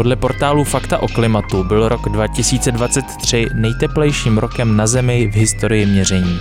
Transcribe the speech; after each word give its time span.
Podle 0.00 0.16
portálu 0.16 0.64
Fakta 0.64 0.98
o 0.98 1.08
klimatu 1.08 1.64
byl 1.64 1.88
rok 1.88 2.08
2023 2.08 3.46
nejteplejším 3.54 4.38
rokem 4.38 4.76
na 4.76 4.86
Zemi 4.86 5.26
v 5.26 5.34
historii 5.34 5.86
měření. 5.86 6.40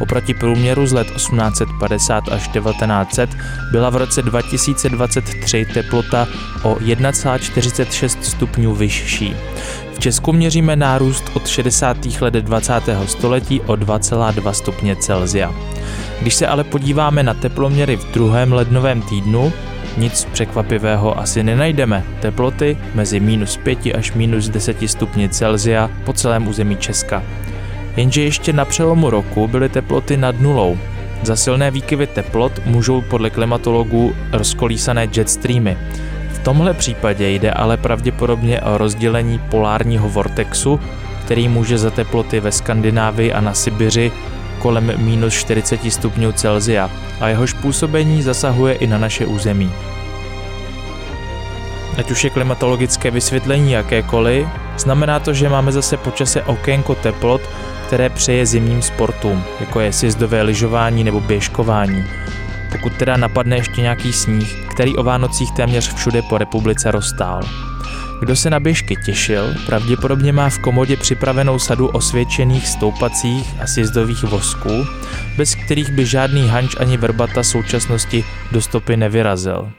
Oproti 0.00 0.34
průměru 0.34 0.86
z 0.86 0.92
let 0.92 1.06
1850 1.10 2.28
až 2.28 2.48
1900 2.48 3.30
byla 3.70 3.90
v 3.90 3.96
roce 3.96 4.22
2023 4.22 5.66
teplota 5.74 6.28
o 6.62 6.74
1,46 6.74 8.20
stupňů 8.20 8.74
vyšší. 8.74 9.36
V 9.94 9.98
Česku 9.98 10.32
měříme 10.32 10.76
nárůst 10.76 11.30
od 11.34 11.48
60. 11.48 11.96
let 12.20 12.34
20. 12.34 12.72
století 13.06 13.60
o 13.60 13.72
2,2 13.72 14.50
stupně 14.50 14.96
Celsia. 14.96 15.54
Když 16.20 16.34
se 16.34 16.46
ale 16.46 16.64
podíváme 16.64 17.22
na 17.22 17.34
teploměry 17.34 17.96
v 17.96 18.12
druhém 18.12 18.52
lednovém 18.52 19.02
týdnu, 19.02 19.52
nic 19.96 20.24
překvapivého 20.24 21.18
asi 21.18 21.42
nenajdeme. 21.42 22.04
Teploty 22.20 22.78
mezi 22.94 23.20
minus 23.20 23.56
5 23.56 23.78
až 23.94 24.12
minus 24.12 24.48
10 24.48 24.76
stupni 24.86 25.28
Celsia 25.28 25.90
po 26.04 26.12
celém 26.12 26.48
území 26.48 26.76
Česka. 26.76 27.22
Jenže 27.96 28.22
ještě 28.22 28.52
na 28.52 28.64
přelomu 28.64 29.10
roku 29.10 29.48
byly 29.48 29.68
teploty 29.68 30.16
nad 30.16 30.40
nulou. 30.40 30.78
Za 31.22 31.36
silné 31.36 31.70
výkyvy 31.70 32.06
teplot 32.06 32.66
můžou 32.66 33.00
podle 33.00 33.30
klimatologů 33.30 34.14
rozkolísané 34.32 35.08
jetstreamy. 35.16 35.76
V 36.32 36.38
tomhle 36.38 36.74
případě 36.74 37.28
jde 37.28 37.50
ale 37.50 37.76
pravděpodobně 37.76 38.60
o 38.60 38.78
rozdělení 38.78 39.38
polárního 39.38 40.08
vortexu, 40.08 40.80
který 41.24 41.48
může 41.48 41.78
za 41.78 41.90
teploty 41.90 42.40
ve 42.40 42.52
Skandinávii 42.52 43.32
a 43.32 43.40
na 43.40 43.54
Sibiři 43.54 44.12
kolem 44.64 44.92
minus 44.96 45.34
40 45.34 45.92
stupňů 45.92 46.32
Celsia 46.32 46.90
a 47.20 47.28
jehož 47.28 47.52
působení 47.52 48.22
zasahuje 48.22 48.74
i 48.74 48.86
na 48.86 48.98
naše 48.98 49.26
území. 49.26 49.72
Ať 51.98 52.10
už 52.10 52.24
je 52.24 52.30
klimatologické 52.30 53.10
vysvětlení 53.10 53.72
jakékoliv, 53.72 54.48
znamená 54.78 55.20
to, 55.20 55.34
že 55.34 55.48
máme 55.48 55.72
zase 55.72 55.96
počase 55.96 56.42
okénko 56.42 56.94
teplot, 56.94 57.40
které 57.86 58.08
přeje 58.08 58.46
zimním 58.46 58.82
sportům, 58.82 59.44
jako 59.60 59.80
je 59.80 59.92
sjezdové 59.92 60.42
lyžování 60.42 61.04
nebo 61.04 61.20
běžkování. 61.20 62.04
Pokud 62.72 62.92
teda 62.92 63.16
napadne 63.16 63.56
ještě 63.56 63.80
nějaký 63.80 64.12
sníh, 64.12 64.66
který 64.74 64.96
o 64.96 65.02
Vánocích 65.02 65.52
téměř 65.52 65.94
všude 65.94 66.22
po 66.22 66.38
republice 66.38 66.90
roztál. 66.90 67.40
Kdo 68.24 68.36
se 68.36 68.50
na 68.50 68.60
běžky 68.60 68.96
těšil, 68.96 69.54
pravděpodobně 69.66 70.32
má 70.32 70.48
v 70.48 70.58
komodě 70.58 70.96
připravenou 70.96 71.58
sadu 71.58 71.88
osvědčených 71.88 72.68
stoupacích 72.68 73.60
a 73.62 73.66
sjezdových 73.66 74.22
vosků, 74.22 74.84
bez 75.36 75.54
kterých 75.54 75.90
by 75.90 76.06
žádný 76.06 76.48
hanč 76.48 76.76
ani 76.80 76.96
verbata 76.96 77.42
současnosti 77.42 78.24
do 78.52 78.62
stopy 78.62 78.96
nevyrazil. 78.96 79.70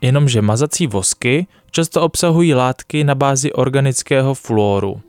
Jenomže 0.00 0.42
mazací 0.42 0.86
vosky 0.86 1.46
často 1.70 2.02
obsahují 2.02 2.54
látky 2.54 3.04
na 3.04 3.14
bázi 3.14 3.52
organického 3.52 4.34
fluoru, 4.34 5.00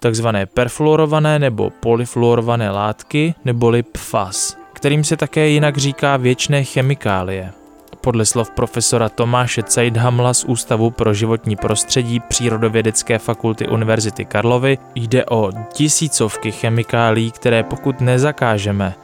takzvané 0.00 0.46
perfluorované 0.46 1.38
nebo 1.38 1.70
polyfluorované 1.70 2.70
látky 2.70 3.34
neboli 3.44 3.82
PFAS, 3.82 4.56
kterým 4.72 5.04
se 5.04 5.16
také 5.16 5.48
jinak 5.48 5.78
říká 5.78 6.16
věčné 6.16 6.64
chemikálie. 6.64 7.61
Podle 8.02 8.26
slov 8.26 8.50
profesora 8.50 9.08
Tomáše 9.08 9.62
Ceidhamla 9.62 10.34
z 10.34 10.44
Ústavu 10.44 10.90
pro 10.90 11.14
životní 11.14 11.56
prostředí 11.56 12.20
Přírodovědecké 12.20 13.18
fakulty 13.18 13.68
Univerzity 13.68 14.24
Karlovy 14.24 14.78
jde 14.94 15.24
o 15.24 15.50
tisícovky 15.72 16.52
chemikálí, 16.52 17.30
které 17.30 17.62
pokud 17.62 18.00
nezakážeme, 18.00 18.94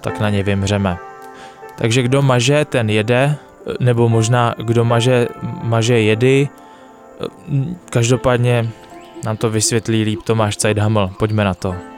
tak 0.00 0.20
na 0.20 0.30
ně 0.30 0.42
vymřeme. 0.42 0.96
Takže 1.78 2.02
kdo 2.02 2.22
maže, 2.22 2.64
ten 2.64 2.90
jede, 2.90 3.36
nebo 3.80 4.08
možná 4.08 4.54
kdo 4.58 4.84
maže, 4.84 5.28
maže 5.62 6.00
jedy, 6.00 6.48
každopádně 7.90 8.68
nám 9.24 9.36
to 9.36 9.50
vysvětlí 9.50 10.02
líp 10.02 10.22
Tomáš 10.22 10.56
Ceidhaml. 10.56 11.10
Pojďme 11.18 11.44
na 11.44 11.54
to. 11.54 11.95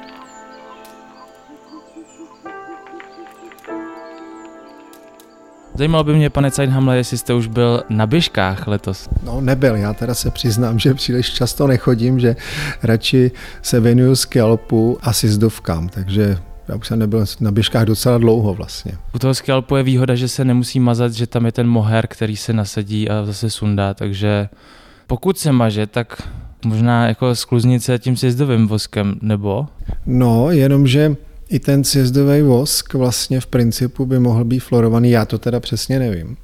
Zajímalo 5.79 6.05
by 6.05 6.15
mě, 6.15 6.31
pane 6.31 6.51
Ceidhamle, 6.51 6.97
jestli 6.97 7.19
jste 7.19 7.35
už 7.35 7.47
byl 7.47 7.83
na 7.89 8.07
běžkách 8.07 8.67
letos. 8.67 9.09
No 9.23 9.41
nebyl, 9.41 9.77
já 9.77 9.93
teda 9.93 10.15
se 10.15 10.31
přiznám, 10.31 10.79
že 10.79 10.95
příliš 10.95 11.31
často 11.31 11.67
nechodím, 11.67 12.21
že 12.21 12.37
radši 12.83 13.31
se 13.63 13.81
věnuju 13.81 14.17
skalpu 14.17 14.99
a 15.03 15.13
sjezdovkám, 15.13 15.89
takže 15.89 16.39
já 16.69 16.77
už 16.77 16.87
jsem 16.87 16.99
nebyl 16.99 17.25
na 17.41 17.51
běžkách 17.51 17.85
docela 17.85 18.19
dlouho 18.19 18.55
vlastně. 18.55 18.93
U 19.15 19.19
toho 19.19 19.35
skalpu 19.35 19.77
je 19.77 19.83
výhoda, 19.83 20.15
že 20.15 20.29
se 20.29 20.45
nemusí 20.45 20.81
mazat, 20.81 21.13
že 21.13 21.27
tam 21.27 21.47
je 21.47 21.53
ten 21.53 21.67
moher, 21.67 22.07
který 22.07 22.37
se 22.37 22.53
nasadí 22.53 23.11
a 23.11 23.25
zase 23.25 23.51
sundá, 23.51 23.95
takže 23.95 24.49
pokud 25.07 25.39
se 25.39 25.53
maže, 25.53 25.87
tak 25.87 26.29
možná 26.65 27.09
jako 27.09 27.35
skluznice 27.35 27.99
tím 27.99 28.17
sjezdovým 28.17 28.69
voskem, 28.69 29.15
nebo? 29.23 29.67
No, 30.07 30.51
jenomže 30.51 31.17
i 31.49 31.59
ten 31.59 31.85
sjezdový 31.85 32.43
vosk 32.43 32.95
vlastně 32.95 33.41
v 33.41 33.47
principu 33.47 34.07
by 34.07 34.19
mohl 34.19 34.45
být 34.45 34.61
florovaný, 34.61 35.11
já 35.11 35.25
to 35.25 35.39
teda 35.39 35.61
přesně 35.61 35.99
nevím. 35.99 36.37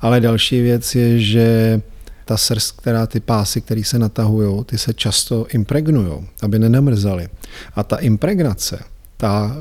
Ale 0.00 0.20
další 0.20 0.60
věc 0.60 0.94
je, 0.94 1.20
že 1.20 1.80
ta 2.24 2.36
srst, 2.36 2.80
která 2.80 3.06
ty 3.06 3.20
pásy, 3.20 3.60
které 3.60 3.84
se 3.84 3.98
natahují, 3.98 4.64
ty 4.64 4.78
se 4.78 4.94
často 4.94 5.46
impregnují, 5.50 6.12
aby 6.42 6.58
nenamrzaly. 6.58 7.28
A 7.74 7.82
ta 7.82 7.96
impregnace, 7.96 8.78
ta 9.16 9.56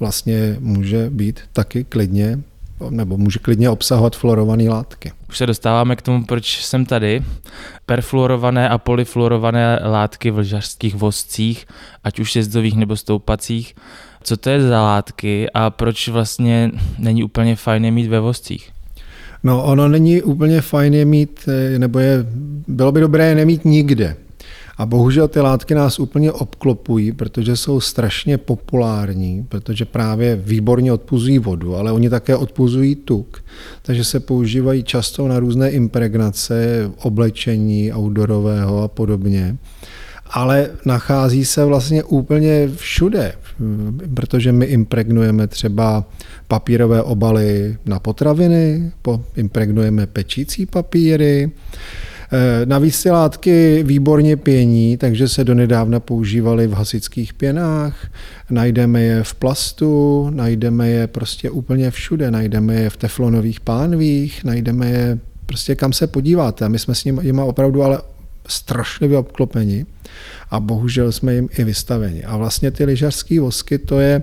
vlastně 0.00 0.56
může 0.60 1.10
být 1.10 1.40
taky 1.52 1.84
klidně 1.84 2.38
nebo 2.90 3.16
může 3.16 3.38
klidně 3.38 3.70
obsahovat 3.70 4.16
fluorované 4.16 4.68
látky. 4.68 5.12
Už 5.28 5.38
se 5.38 5.46
dostáváme 5.46 5.96
k 5.96 6.02
tomu, 6.02 6.24
proč 6.24 6.64
jsem 6.64 6.86
tady. 6.86 7.22
Perfluorované 7.86 8.68
a 8.68 8.78
polyfluorované 8.78 9.80
látky 9.84 10.30
v 10.30 10.38
lyžařských 10.38 10.94
vozcích, 10.94 11.66
ať 12.04 12.20
už 12.20 12.36
jezdových 12.36 12.76
nebo 12.76 12.96
stoupacích, 12.96 13.74
co 14.26 14.36
to 14.36 14.50
je 14.50 14.62
za 14.62 14.82
látky 14.82 15.50
a 15.54 15.70
proč 15.70 16.08
vlastně 16.08 16.70
není 16.98 17.24
úplně 17.24 17.56
fajn 17.56 17.84
je 17.84 17.90
mít 17.90 18.06
ve 18.06 18.20
vozcích? 18.20 18.70
No 19.42 19.64
ono 19.64 19.88
není 19.88 20.22
úplně 20.22 20.60
fajn 20.60 20.94
je 20.94 21.04
mít, 21.04 21.48
eh, 21.48 21.78
nebo 21.78 21.98
je, 21.98 22.26
bylo 22.68 22.92
by 22.92 23.00
dobré 23.00 23.26
je 23.26 23.34
nemít 23.34 23.64
nikde. 23.64 24.16
A 24.78 24.86
bohužel 24.86 25.28
ty 25.28 25.40
látky 25.40 25.74
nás 25.74 25.98
úplně 25.98 26.32
obklopují, 26.32 27.12
protože 27.12 27.56
jsou 27.56 27.80
strašně 27.80 28.38
populární, 28.38 29.46
protože 29.48 29.84
právě 29.84 30.36
výborně 30.36 30.92
odpuzují 30.92 31.38
vodu, 31.38 31.76
ale 31.76 31.92
oni 31.92 32.10
také 32.10 32.36
odpuzují 32.36 32.94
tuk. 32.94 33.44
Takže 33.82 34.04
se 34.04 34.20
používají 34.20 34.82
často 34.82 35.28
na 35.28 35.38
různé 35.38 35.70
impregnace, 35.70 36.90
oblečení 37.02 37.92
outdoorového 37.92 38.82
a 38.82 38.88
podobně 38.88 39.56
ale 40.30 40.70
nachází 40.84 41.44
se 41.44 41.64
vlastně 41.64 42.04
úplně 42.04 42.68
všude, 42.76 43.32
protože 44.14 44.52
my 44.52 44.66
impregnujeme 44.66 45.46
třeba 45.46 46.04
papírové 46.48 47.02
obaly 47.02 47.76
na 47.86 47.98
potraviny, 47.98 48.92
impregnujeme 49.36 50.06
pečící 50.06 50.66
papíry, 50.66 51.50
Eh, 52.32 52.66
navíc 52.66 53.02
ty 53.02 53.10
látky 53.10 53.82
výborně 53.86 54.36
pění, 54.36 54.96
takže 54.96 55.28
se 55.28 55.44
donedávna 55.44 56.00
používaly 56.00 56.66
v 56.66 56.72
hasických 56.72 57.34
pěnách, 57.34 58.06
najdeme 58.50 59.02
je 59.02 59.22
v 59.22 59.34
plastu, 59.34 60.30
najdeme 60.30 60.88
je 60.88 61.06
prostě 61.06 61.50
úplně 61.50 61.90
všude, 61.90 62.30
najdeme 62.30 62.74
je 62.74 62.90
v 62.90 62.96
teflonových 62.96 63.60
pánvích, 63.60 64.44
najdeme 64.44 64.90
je 64.90 65.18
prostě 65.46 65.74
kam 65.74 65.92
se 65.92 66.06
podíváte. 66.06 66.64
A 66.64 66.68
my 66.68 66.78
jsme 66.78 66.94
s 66.94 67.04
nimi 67.04 67.32
opravdu 67.42 67.82
ale 67.82 68.00
strašlivě 68.48 69.18
obklopeni 69.18 69.86
a 70.50 70.60
bohužel 70.60 71.12
jsme 71.12 71.34
jim 71.34 71.48
i 71.58 71.64
vystaveni. 71.64 72.24
A 72.24 72.36
vlastně 72.36 72.70
ty 72.70 72.84
lyžařské 72.84 73.40
vosky, 73.40 73.78
to 73.78 74.00
je, 74.00 74.22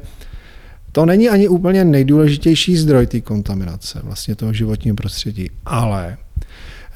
to 0.91 1.05
není 1.05 1.29
ani 1.29 1.47
úplně 1.47 1.85
nejdůležitější 1.85 2.77
zdroj 2.77 3.07
té 3.07 3.21
kontaminace, 3.21 3.99
vlastně 4.03 4.35
toho 4.35 4.53
životního 4.53 4.95
prostředí, 4.95 5.49
ale 5.65 6.17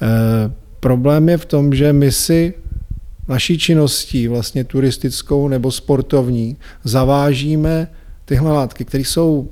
eh, 0.02 0.52
Problém 0.80 1.28
je 1.28 1.38
v 1.38 1.44
tom, 1.44 1.74
že 1.74 1.92
my 1.92 2.12
si 2.12 2.54
naší 3.28 3.58
činností, 3.58 4.28
vlastně 4.28 4.64
turistickou 4.64 5.48
nebo 5.48 5.72
sportovní, 5.72 6.56
zavážíme 6.84 7.88
tyhle 8.24 8.52
látky, 8.52 8.84
které 8.84 9.04
jsou 9.04 9.50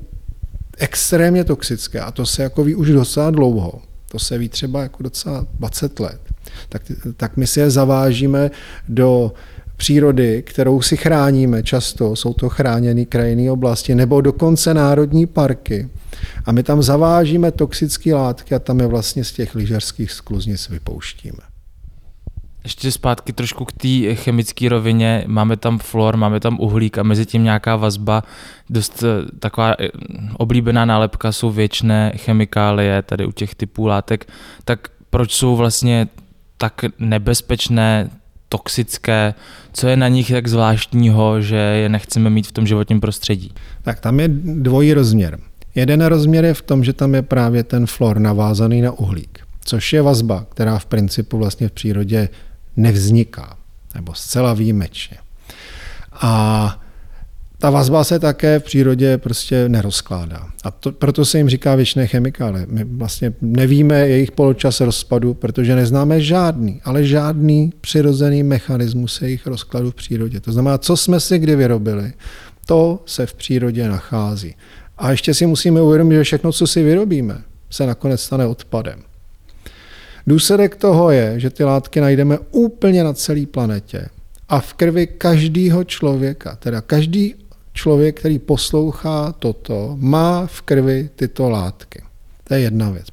extrémně 0.79 1.45
toxické 1.45 2.01
a 2.01 2.11
to 2.11 2.27
se 2.27 2.43
jako 2.43 2.65
ví 2.65 2.75
už 2.75 2.89
docela 2.89 3.31
dlouho. 3.31 3.83
To 4.09 4.19
se 4.19 4.39
ví 4.39 4.49
třeba 4.49 4.83
jako 4.83 5.03
docela 5.03 5.47
20 5.59 6.01
let. 6.01 6.21
Tak, 6.69 6.83
tak 7.17 7.37
my 7.37 7.47
si 7.47 7.61
je 7.61 7.71
zavážíme 7.71 8.51
do 8.89 9.33
přírody, 9.77 10.43
kterou 10.47 10.83
si 10.83 10.97
chráníme 10.97 11.63
často, 11.63 12.17
jsou 12.17 12.35
to 12.35 12.49
chráněné 12.49 13.05
krajinné 13.05 13.51
oblasti, 13.51 13.95
nebo 13.95 14.21
dokonce 14.21 14.75
národní 14.75 15.27
parky. 15.27 15.89
A 16.45 16.53
my 16.53 16.63
tam 16.63 16.83
zavážíme 16.83 17.51
toxické 17.51 18.15
látky 18.15 18.55
a 18.55 18.59
tam 18.59 18.81
je 18.81 18.87
vlastně 18.87 19.25
z 19.25 19.33
těch 19.33 19.55
lyžařských 19.55 20.13
skluznic 20.13 20.69
vypouštíme. 20.69 21.39
Ještě 22.65 22.93
zpátky 22.93 23.33
trošku 23.33 23.65
k 23.65 23.73
té 23.73 24.15
chemické 24.15 24.69
rovině. 24.69 25.25
Máme 25.27 25.57
tam 25.57 25.79
fluor, 25.79 26.17
máme 26.17 26.41
tam 26.41 26.61
uhlík 26.61 26.99
a 26.99 27.03
mezi 27.03 27.27
tím 27.27 27.45
nějaká 27.45 27.77
vazba. 27.77 28.23
Dost 28.71 29.03
eh, 29.03 29.39
taková 29.39 29.75
eh, 29.79 29.89
oblíbená 30.37 30.85
nálepka 30.85 31.33
jsou 31.33 31.51
věčné 31.51 32.13
chemikálie 32.17 33.03
tady 33.03 33.27
u 33.27 33.33
těch 33.33 33.55
typů 33.55 33.87
látek. 33.87 34.29
Tak 34.65 34.89
proč 35.11 35.33
jsou 35.33 35.57
vlastně 35.57 36.09
tak 36.59 36.85
nebezpečné, 36.99 38.11
toxické, 38.49 39.35
co 39.73 39.89
je 39.89 39.97
na 39.97 40.09
nich 40.09 40.31
tak 40.31 40.47
zvláštního, 40.49 41.41
že 41.41 41.57
je 41.57 41.89
nechceme 41.89 42.31
mít 42.31 42.47
v 42.47 42.53
tom 42.53 42.67
životním 42.67 43.01
prostředí? 43.01 43.53
Tak 43.83 44.01
tam 44.01 44.21
je 44.21 44.29
dvojí 44.45 44.93
rozměr. 44.93 45.39
Jeden 45.75 46.05
rozměr 46.05 46.45
je 46.45 46.55
v 46.55 46.63
tom, 46.63 46.85
že 46.85 46.93
tam 46.93 47.15
je 47.15 47.23
právě 47.23 47.63
ten 47.65 47.87
flor 47.87 48.19
navázaný 48.19 48.81
na 48.81 48.93
uhlík, 48.93 49.41
což 49.65 49.93
je 49.93 50.03
vazba, 50.03 50.47
která 50.49 50.79
v 50.79 50.87
principu 50.87 51.39
vlastně 51.39 51.69
v 51.69 51.73
přírodě 51.73 52.29
nevzniká, 52.77 53.57
nebo 53.95 54.15
zcela 54.15 54.55
výjimečně. 54.55 55.17
A 56.13 56.81
ta 57.59 57.71
vazba 57.71 58.05
se 58.05 58.19
také 58.19 58.59
v 58.59 58.63
přírodě 58.63 59.19
prostě 59.19 59.69
nerozkládá. 59.69 60.47
A 60.65 60.71
to, 60.71 60.93
proto 60.93 61.25
se 61.25 61.39
jim 61.39 61.49
říká 61.49 61.75
věčné 61.75 62.07
chemikály. 62.07 62.67
My 62.69 62.85
vlastně 62.85 63.33
nevíme 63.41 64.09
jejich 64.09 64.33
poločas 64.33 64.81
rozpadu, 64.81 65.35
protože 65.35 65.77
neznáme 65.77 66.21
žádný, 66.21 66.81
ale 66.85 67.05
žádný 67.05 67.73
přirozený 67.81 68.43
mechanismus 68.43 69.23
jejich 69.23 69.47
rozkladu 69.47 69.91
v 69.91 69.95
přírodě. 69.95 70.41
To 70.41 70.53
znamená, 70.53 70.79
co 70.79 70.97
jsme 70.97 71.21
si 71.21 71.39
kdy 71.39 71.57
vyrobili, 71.57 72.13
to 72.67 73.03
se 73.07 73.27
v 73.27 73.35
přírodě 73.35 73.89
nachází. 73.89 74.55
A 74.99 75.11
ještě 75.11 75.35
si 75.35 75.47
musíme 75.47 75.81
uvědomit, 75.81 76.15
že 76.15 76.25
všechno, 76.25 76.53
co 76.53 76.67
si 76.67 76.83
vyrobíme, 76.83 77.43
se 77.71 77.87
nakonec 77.87 78.21
stane 78.21 78.47
odpadem. 78.47 79.03
Důsledek 80.27 80.77
toho 80.77 81.11
je, 81.11 81.41
že 81.41 81.51
ty 81.51 81.65
látky 81.65 82.01
najdeme 82.01 82.39
úplně 82.51 83.05
na 83.05 83.13
celé 83.13 83.47
planetě 83.47 84.09
a 84.49 84.61
v 84.61 84.75
krvi 84.75 85.07
každého 85.07 85.85
člověka, 85.85 86.57
teda 86.57 86.81
každý 86.81 87.35
člověk, 87.77 88.21
který 88.21 88.39
poslouchá 88.39 89.35
toto, 89.39 89.97
má 90.01 90.47
v 90.47 90.63
krvi 90.63 91.11
tyto 91.17 91.51
látky. 91.51 92.03
To 92.45 92.55
je 92.55 92.61
jedna 92.61 92.91
věc. 92.91 93.07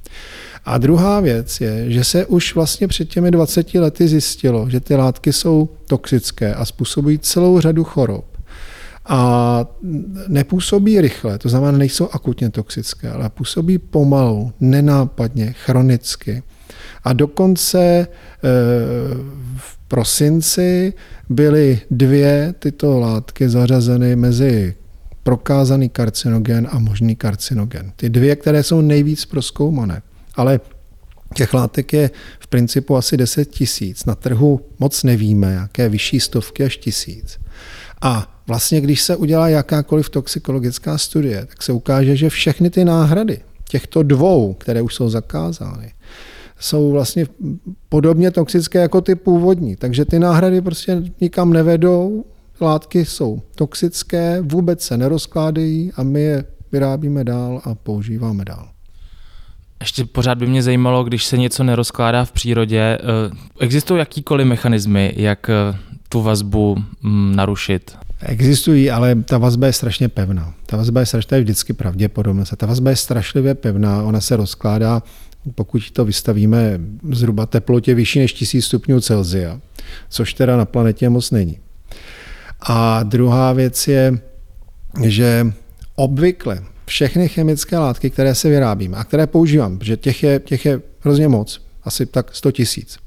A 0.66 0.78
druhá 0.78 1.20
věc 1.20 1.62
je, 1.62 1.92
že 1.92 2.04
se 2.04 2.26
už 2.26 2.56
vlastně 2.56 2.88
před 2.88 3.10
těmi 3.10 3.32
20 3.32 3.74
lety 3.74 4.08
zjistilo, 4.08 4.70
že 4.70 4.80
ty 4.80 4.96
látky 4.96 5.34
jsou 5.34 5.70
toxické 5.88 6.54
a 6.54 6.66
způsobují 6.66 7.20
celou 7.20 7.60
řadu 7.60 7.84
chorob. 7.84 8.26
A 9.06 9.66
nepůsobí 10.28 11.02
rychle, 11.02 11.38
to 11.38 11.50
znamená, 11.50 11.78
nejsou 11.78 12.10
akutně 12.12 12.50
toxické, 12.50 13.10
ale 13.10 13.30
působí 13.30 13.78
pomalu, 13.78 14.54
nenápadně, 14.60 15.54
chronicky. 15.58 16.44
A 17.04 17.14
dokonce 17.14 17.80
eh, 17.80 18.08
v 19.58 19.78
prosinci 19.88 20.94
byly 21.30 21.82
dvě 21.92 22.54
tyto 22.60 23.00
látky 23.00 23.50
zařazeny 23.50 24.16
mezi 24.16 24.76
prokázaný 25.24 25.90
karcinogen 25.90 26.68
a 26.72 26.80
možný 26.80 27.16
karcinogen. 27.16 27.92
Ty 27.96 28.10
dvě, 28.10 28.36
které 28.36 28.64
jsou 28.64 28.82
nejvíc 28.82 29.26
proskoumané. 29.26 30.02
Ale 30.36 30.60
těch 31.34 31.54
látek 31.54 31.94
je 31.94 32.12
v 32.40 32.48
principu 32.48 32.98
asi 32.98 33.18
10 33.18 33.46
tisíc. 33.46 34.06
Na 34.06 34.16
trhu 34.16 34.62
moc 34.80 35.04
nevíme, 35.04 35.54
jaké 35.54 35.90
vyšší 35.90 36.20
stovky 36.20 36.64
až 36.64 36.78
tisíc. 36.78 37.40
A 38.02 38.42
vlastně, 38.48 38.82
když 38.82 39.02
se 39.02 39.16
udělá 39.16 39.50
jakákoliv 39.50 40.10
toxikologická 40.10 40.98
studie, 40.98 41.46
tak 41.46 41.64
se 41.64 41.72
ukáže, 41.72 42.16
že 42.16 42.30
všechny 42.30 42.70
ty 42.70 42.86
náhrady 42.86 43.40
těchto 43.70 44.04
dvou, 44.04 44.54
které 44.54 44.82
už 44.82 44.96
jsou 44.96 45.10
zakázány, 45.10 45.94
jsou 46.64 46.92
vlastně 46.92 47.26
podobně 47.90 48.32
toxické 48.32 48.80
jako 48.80 49.02
ty 49.02 49.16
původní. 49.16 49.76
Takže 49.76 50.06
ty 50.06 50.20
náhrady 50.20 50.62
prostě 50.62 51.04
nikam 51.22 51.54
nevedou, 51.54 52.26
látky 52.62 53.06
jsou 53.06 53.42
toxické, 53.56 54.42
vůbec 54.42 54.82
se 54.82 54.98
nerozkládají 54.98 55.92
a 55.96 56.04
my 56.04 56.22
je 56.22 56.44
vyrábíme 56.72 57.24
dál 57.24 57.62
a 57.64 57.76
používáme 57.76 58.46
dál. 58.46 58.68
Ještě 59.80 60.06
pořád 60.06 60.38
by 60.38 60.48
mě 60.48 60.64
zajímalo, 60.64 61.04
když 61.04 61.26
se 61.26 61.38
něco 61.38 61.64
nerozkládá 61.64 62.26
v 62.26 62.32
přírodě, 62.32 62.80
eh, 62.80 63.00
existují 63.60 64.00
jakýkoliv 64.00 64.48
mechanismy, 64.48 65.14
jak 65.16 65.50
eh, 65.50 65.78
tu 66.10 66.22
vazbu 66.22 66.78
mm, 67.02 67.36
narušit? 67.36 67.98
Existují, 68.22 68.92
ale 68.92 69.16
ta 69.16 69.38
vazba 69.38 69.68
je 69.68 69.74
strašně 69.74 70.10
pevná. 70.10 70.54
Ta 70.66 70.78
vazba 70.78 71.00
je 71.00 71.06
strašně, 71.06 71.40
vždycky 71.40 71.74
pravděpodobně. 71.74 72.44
Ta 72.58 72.66
vazba 72.66 72.90
je 72.90 72.96
strašlivě 72.96 73.56
pevná, 73.56 74.04
ona 74.04 74.22
se 74.22 74.36
rozkládá 74.36 75.02
pokud 75.56 75.92
to 75.92 76.06
vystavíme 76.06 76.80
zhruba 77.12 77.46
teplotě 77.46 77.96
vyšší 77.96 78.20
než 78.20 78.34
1000 78.34 78.66
stupňů 78.66 79.02
Celsia, 79.02 79.60
což 80.10 80.34
teda 80.34 80.58
na 80.58 80.66
planetě 80.66 81.10
moc 81.10 81.32
není. 81.32 81.60
A 82.62 83.04
druhá 83.04 83.54
věc 83.54 83.88
je, 83.88 84.20
že 85.04 85.54
obvykle 85.96 86.64
všechny 86.86 87.30
chemické 87.30 87.78
látky, 87.78 88.10
které 88.10 88.36
se 88.36 88.50
vyrábíme 88.50 88.98
a 88.98 89.04
které 89.04 89.28
používám, 89.28 89.78
protože 89.78 89.98
těch 89.98 90.24
je, 90.24 90.40
těch 90.40 90.66
je 90.66 90.82
hrozně 91.00 91.28
moc, 91.28 91.62
asi 91.84 92.06
tak 92.06 92.36
100 92.36 92.52
tisíc, 92.52 92.98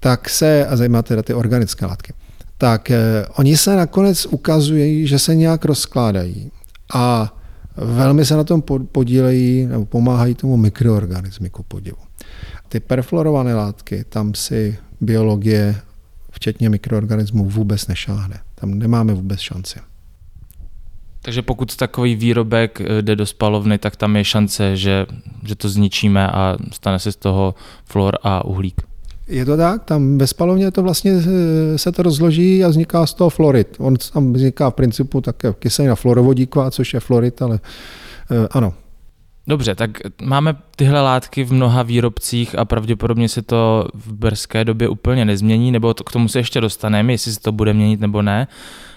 tak 0.00 0.28
se, 0.28 0.66
a 0.66 0.76
zajímá 0.76 1.02
teda 1.02 1.22
ty 1.22 1.34
organické 1.34 1.86
látky, 1.86 2.12
tak 2.58 2.90
eh, 2.90 3.26
oni 3.38 3.56
se 3.56 3.76
nakonec 3.76 4.26
ukazují, 4.26 5.06
že 5.06 5.18
se 5.18 5.34
nějak 5.34 5.64
rozkládají. 5.64 6.50
A 6.94 7.35
Velmi 7.76 8.24
se 8.24 8.36
na 8.36 8.44
tom 8.44 8.62
podílejí 8.92 9.66
nebo 9.66 9.84
pomáhají 9.84 10.34
tomu 10.34 10.56
mikroorganismy 10.56 11.50
ku 11.50 11.62
podivu. 11.62 11.96
Ty 12.68 12.80
perfluorované 12.80 13.54
látky, 13.54 14.04
tam 14.08 14.34
si 14.34 14.78
biologie, 15.00 15.80
včetně 16.30 16.70
mikroorganismů, 16.70 17.44
vůbec 17.48 17.86
nešáhne. 17.86 18.40
Tam 18.54 18.74
nemáme 18.74 19.14
vůbec 19.14 19.40
šanci. 19.40 19.78
Takže 21.22 21.42
pokud 21.42 21.76
takový 21.76 22.16
výrobek 22.16 22.80
eh, 22.80 23.02
jde 23.02 23.16
do 23.16 23.26
spalovny, 23.26 23.78
tak 23.78 23.96
tam 23.96 24.16
je 24.16 24.24
šance, 24.24 24.76
že, 24.76 25.06
že 25.44 25.54
to 25.54 25.68
zničíme 25.68 26.28
a 26.30 26.56
stane 26.72 26.98
se 26.98 27.12
z 27.12 27.16
toho 27.16 27.54
fluor 27.84 28.18
a 28.22 28.44
uhlík. 28.44 28.82
Je 29.28 29.44
to 29.44 29.56
tak, 29.56 29.84
tam 29.84 30.18
ve 30.18 30.26
spalovně 30.26 30.70
to 30.70 30.82
vlastně 30.82 31.12
eh, 31.12 31.78
se 31.78 31.92
to 31.92 32.02
rozloží 32.02 32.64
a 32.64 32.68
vzniká 32.68 33.06
z 33.06 33.14
toho 33.14 33.30
florid. 33.30 33.76
On 33.78 33.96
tam 34.12 34.32
vzniká 34.32 34.70
v 34.70 34.74
principu 34.74 35.20
také 35.20 35.52
kyselina 35.52 35.94
fluorovodíková, 35.94 36.70
což 36.70 36.94
je 36.94 37.00
florid, 37.00 37.42
ale 37.42 37.60
eh, 38.30 38.48
ano. 38.50 38.74
Dobře, 39.48 39.74
tak 39.74 39.90
máme 40.22 40.56
tyhle 40.76 41.00
látky 41.02 41.44
v 41.44 41.52
mnoha 41.52 41.82
výrobcích 41.82 42.58
a 42.58 42.64
pravděpodobně 42.64 43.28
se 43.28 43.42
to 43.42 43.88
v 43.94 44.12
brzké 44.12 44.64
době 44.64 44.88
úplně 44.88 45.24
nezmění, 45.24 45.72
nebo 45.72 45.94
to, 45.94 46.04
k 46.04 46.12
tomu 46.12 46.28
se 46.28 46.38
ještě 46.38 46.60
dostaneme, 46.60 47.12
jestli 47.12 47.32
se 47.32 47.40
to 47.40 47.52
bude 47.52 47.74
měnit 47.74 48.00
nebo 48.00 48.22
ne 48.22 48.48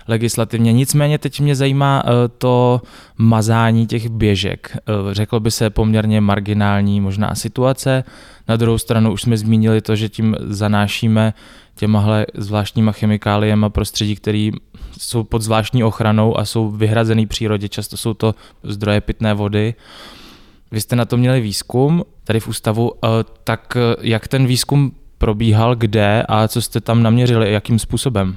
legislativně. 0.07 0.73
Nicméně 0.73 1.17
teď 1.17 1.39
mě 1.39 1.55
zajímá 1.55 2.03
eh, 2.05 2.27
to 2.37 2.81
mazání 3.17 3.87
těch 3.87 4.09
běžek. 4.09 4.77
Řeklo 5.11 5.39
by 5.39 5.51
se 5.51 5.69
poměrně 5.69 6.21
marginální 6.21 7.01
možná 7.01 7.35
situace, 7.35 8.03
na 8.47 8.55
druhou 8.55 8.77
stranu 8.77 9.11
už 9.11 9.21
jsme 9.21 9.37
zmínili 9.37 9.81
to, 9.81 9.95
že 9.95 10.09
tím 10.09 10.35
zanášíme 10.39 11.33
těmahle 11.75 12.25
zvláštníma 12.33 12.91
chemikáliemi 12.91 13.65
prostředí, 13.69 14.15
které 14.15 14.49
jsou 14.97 15.23
pod 15.23 15.41
zvláštní 15.41 15.83
ochranou 15.83 16.39
a 16.39 16.45
jsou 16.45 16.69
vyhrazený 16.69 17.27
přírodě. 17.27 17.69
Často 17.69 17.97
jsou 17.97 18.13
to 18.13 18.35
zdroje 18.63 19.01
pitné 19.01 19.33
vody. 19.33 19.73
Vy 20.71 20.81
jste 20.81 20.95
na 20.95 21.05
to 21.05 21.17
měli 21.17 21.41
výzkum 21.41 22.03
tady 22.23 22.39
v 22.39 22.47
ústavu, 22.47 22.91
eh, 23.03 23.07
tak 23.43 23.77
eh, 23.77 23.95
jak 24.01 24.27
ten 24.27 24.47
výzkum 24.47 24.91
probíhal, 25.17 25.75
kde 25.75 26.23
a 26.27 26.47
co 26.47 26.61
jste 26.61 26.81
tam 26.81 27.03
naměřili, 27.03 27.53
jakým 27.53 27.79
způsobem? 27.79 28.35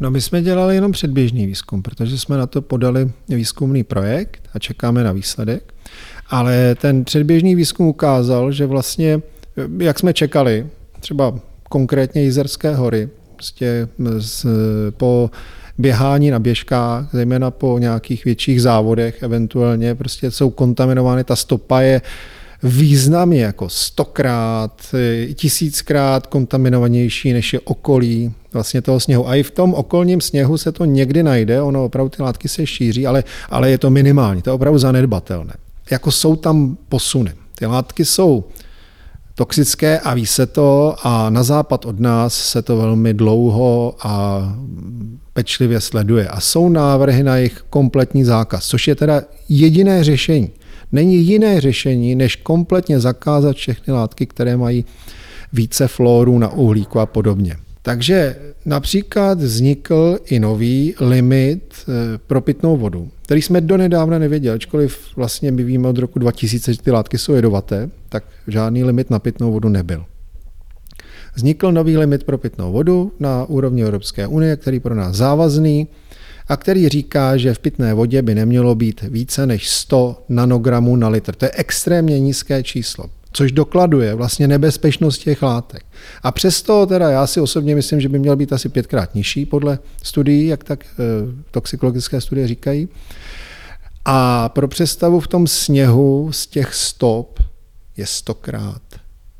No 0.00 0.10
my 0.10 0.20
jsme 0.20 0.42
dělali 0.42 0.74
jenom 0.74 0.92
předběžný 0.92 1.46
výzkum, 1.46 1.82
protože 1.82 2.18
jsme 2.18 2.36
na 2.36 2.46
to 2.46 2.62
podali 2.62 3.10
výzkumný 3.28 3.84
projekt 3.84 4.48
a 4.54 4.58
čekáme 4.58 5.04
na 5.04 5.12
výsledek. 5.12 5.74
Ale 6.30 6.74
ten 6.74 7.04
předběžný 7.04 7.54
výzkum 7.54 7.86
ukázal, 7.86 8.52
že 8.52 8.66
vlastně 8.66 9.20
jak 9.78 9.98
jsme 9.98 10.12
čekali, 10.12 10.66
třeba 11.00 11.38
konkrétně 11.68 12.22
Jizerské 12.22 12.74
hory, 12.74 13.08
prostě 13.34 13.88
z, 14.18 14.46
po 14.96 15.30
běhání 15.80 16.30
na 16.30 16.38
běžkách, 16.38 17.08
zejména 17.12 17.50
po 17.50 17.78
nějakých 17.78 18.24
větších 18.24 18.62
závodech, 18.62 19.22
eventuálně 19.22 19.94
prostě 19.94 20.30
jsou 20.30 20.50
kontaminovány, 20.50 21.24
ta 21.24 21.36
stopa 21.36 21.80
je 21.80 22.02
významně 22.62 23.42
jako 23.42 23.68
stokrát, 23.68 24.94
tisíckrát 25.34 26.26
kontaminovanější 26.26 27.32
než 27.32 27.52
je 27.52 27.60
okolí 27.60 28.32
vlastně 28.52 28.82
toho 28.82 29.00
sněhu. 29.00 29.28
A 29.28 29.34
i 29.34 29.42
v 29.42 29.50
tom 29.50 29.74
okolním 29.74 30.20
sněhu 30.20 30.58
se 30.58 30.72
to 30.72 30.84
někdy 30.84 31.22
najde, 31.22 31.62
ono 31.62 31.84
opravdu 31.84 32.08
ty 32.08 32.22
látky 32.22 32.48
se 32.48 32.66
šíří, 32.66 33.06
ale, 33.06 33.24
ale 33.50 33.70
je 33.70 33.78
to 33.78 33.90
minimální, 33.90 34.42
to 34.42 34.50
je 34.50 34.54
opravdu 34.54 34.78
zanedbatelné. 34.78 35.54
Jako 35.90 36.10
jsou 36.10 36.36
tam 36.36 36.76
posuny. 36.88 37.32
Ty 37.58 37.66
látky 37.66 38.04
jsou 38.04 38.44
toxické 39.40 40.00
a 40.00 40.14
ví 40.14 40.26
se 40.26 40.46
to 40.46 40.96
a 41.02 41.30
na 41.30 41.42
západ 41.42 41.84
od 41.84 42.00
nás 42.00 42.34
se 42.34 42.62
to 42.62 42.76
velmi 42.76 43.14
dlouho 43.14 43.94
a 44.02 44.42
pečlivě 45.32 45.80
sleduje. 45.80 46.28
A 46.28 46.40
jsou 46.40 46.68
návrhy 46.68 47.22
na 47.22 47.36
jejich 47.36 47.64
kompletní 47.70 48.24
zákaz, 48.24 48.66
což 48.66 48.88
je 48.88 48.94
teda 48.94 49.22
jediné 49.48 50.04
řešení. 50.04 50.50
Není 50.92 51.16
jiné 51.16 51.60
řešení, 51.60 52.14
než 52.14 52.36
kompletně 52.36 53.00
zakázat 53.00 53.56
všechny 53.56 53.92
látky, 53.92 54.26
které 54.26 54.56
mají 54.56 54.84
více 55.52 55.88
florů 55.88 56.38
na 56.38 56.48
uhlíku 56.52 57.00
a 57.00 57.06
podobně. 57.06 57.56
Takže 57.82 58.36
například 58.66 59.40
vznikl 59.40 60.18
i 60.24 60.40
nový 60.40 60.94
limit 61.00 61.74
eh, 61.88 62.18
pro 62.26 62.40
pitnou 62.40 62.76
vodu, 62.76 63.08
který 63.30 63.42
jsme 63.42 63.60
donedávna 63.60 64.18
nevěděli, 64.18 64.54
ačkoliv 64.54 65.16
vlastně 65.16 65.52
my 65.52 65.62
víme 65.62 65.88
od 65.88 65.98
roku 65.98 66.18
2000, 66.18 66.72
že 66.74 66.82
ty 66.82 66.90
látky 66.90 67.18
jsou 67.18 67.32
jedovaté, 67.32 67.90
tak 68.08 68.24
žádný 68.46 68.84
limit 68.84 69.10
na 69.10 69.18
pitnou 69.18 69.52
vodu 69.52 69.68
nebyl. 69.68 70.04
Vznikl 71.34 71.72
nový 71.72 71.96
limit 71.96 72.24
pro 72.24 72.38
pitnou 72.38 72.72
vodu 72.72 73.12
na 73.20 73.44
úrovni 73.44 73.82
Evropské 73.82 74.26
unie, 74.26 74.56
který 74.56 74.80
pro 74.80 74.94
nás 74.94 75.16
závazný 75.16 75.88
a 76.48 76.56
který 76.56 76.88
říká, 76.88 77.36
že 77.36 77.54
v 77.54 77.58
pitné 77.58 77.94
vodě 77.94 78.22
by 78.22 78.34
nemělo 78.34 78.74
být 78.74 79.02
více 79.02 79.46
než 79.46 79.68
100 79.68 80.24
nanogramů 80.28 80.96
na 80.96 81.08
litr. 81.08 81.34
To 81.34 81.44
je 81.44 81.50
extrémně 81.54 82.20
nízké 82.20 82.62
číslo 82.62 83.04
což 83.32 83.52
dokladuje 83.52 84.14
vlastně 84.14 84.48
nebezpečnost 84.48 85.18
těch 85.18 85.42
látek. 85.42 85.84
A 86.22 86.32
přesto 86.32 86.86
teda 86.86 87.10
já 87.10 87.26
si 87.26 87.40
osobně 87.40 87.74
myslím, 87.74 88.00
že 88.00 88.08
by 88.08 88.18
měl 88.18 88.36
být 88.36 88.52
asi 88.52 88.68
pětkrát 88.68 89.14
nižší 89.14 89.46
podle 89.46 89.78
studií, 90.02 90.46
jak 90.46 90.64
tak 90.64 90.84
e, 90.84 90.86
toxikologické 91.50 92.20
studie 92.20 92.48
říkají. 92.48 92.88
A 94.04 94.48
pro 94.48 94.68
představu 94.68 95.20
v 95.20 95.28
tom 95.28 95.46
sněhu 95.46 96.32
z 96.32 96.46
těch 96.46 96.74
stop 96.74 97.40
je 97.96 98.06
stokrát, 98.06 98.82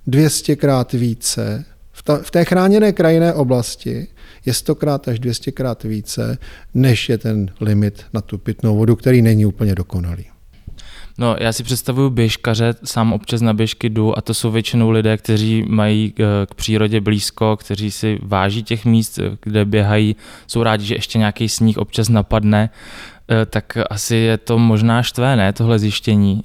dvěstěkrát 0.07 0.93
více. 0.93 1.65
V, 1.93 2.03
ta, 2.03 2.19
v 2.23 2.31
té 2.31 2.45
chráněné 2.45 2.93
krajinné 2.93 3.35
oblasti 3.35 4.09
je 4.47 4.55
stokrát 4.55 5.09
až 5.09 5.19
dvěstěkrát 5.19 5.83
více, 5.83 6.39
než 6.75 7.09
je 7.09 7.19
ten 7.19 7.51
limit 7.61 8.05
na 8.13 8.21
tu 8.21 8.39
pitnou 8.39 8.77
vodu, 8.77 8.97
který 8.97 9.23
není 9.23 9.47
úplně 9.47 9.75
dokonalý. 9.75 10.30
No, 11.19 11.37
já 11.40 11.52
si 11.52 11.62
představuju 11.62 12.11
běžkaře, 12.11 12.75
sám 12.85 13.12
občas 13.12 13.40
na 13.40 13.52
běžky 13.52 13.88
jdu 13.88 14.19
a 14.19 14.21
to 14.21 14.35
jsou 14.35 14.50
většinou 14.50 14.90
lidé, 14.90 15.17
kteří 15.17 15.64
mají 15.69 16.14
eh, 16.19 16.25
k 16.47 16.55
přírodě 16.55 17.00
blízko, 17.00 17.57
kteří 17.57 17.90
si 17.90 18.19
váží 18.23 18.62
těch 18.62 18.85
míst, 18.85 19.19
eh, 19.19 19.37
kde 19.43 19.64
běhají, 19.64 20.17
jsou 20.47 20.62
rádi, 20.62 20.85
že 20.85 20.95
ještě 20.95 21.19
nějaký 21.19 21.49
sníh 21.49 21.79
občas 21.79 22.09
napadne, 22.09 22.71
eh, 23.31 23.47
tak 23.47 23.79
asi 23.90 24.17
je 24.17 24.38
to 24.38 24.59
možná 24.59 25.02
štvé, 25.02 25.37
ne, 25.37 25.52
tohle 25.52 25.79
zjištění. 25.79 26.43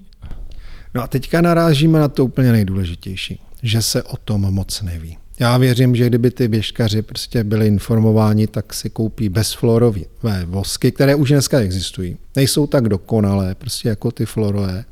No 0.96 1.04
a 1.04 1.08
teďka 1.08 1.42
narážíme 1.42 2.00
na 2.00 2.08
to 2.08 2.26
úplně 2.26 2.52
nejdůležitější, 2.52 3.40
že 3.64 3.82
se 3.82 4.04
o 4.04 4.18
tom 4.18 4.42
moc 4.42 4.82
neví. 4.82 5.18
Já 5.40 5.58
věřím, 5.58 5.96
že 5.96 6.08
kdyby 6.08 6.32
ty 6.32 6.48
běžkaři 6.48 7.02
prostě 7.02 7.44
byli 7.44 7.68
informováni, 7.68 8.48
tak 8.48 8.74
si 8.74 8.90
koupí 8.90 9.30
bezflorové 9.30 10.02
vosky, 10.46 10.92
které 10.92 11.16
už 11.16 11.30
dneska 11.30 11.60
existují. 11.60 12.18
Nejsou 12.36 12.68
tak 12.68 12.90
dokonalé, 12.90 13.56
prostě 13.56 13.90
jako 13.90 14.12
ty 14.12 14.26
florové 14.26 14.86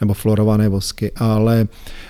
nebo 0.00 0.14
florované 0.14 0.68
vosky, 0.68 1.12
ale 1.16 1.68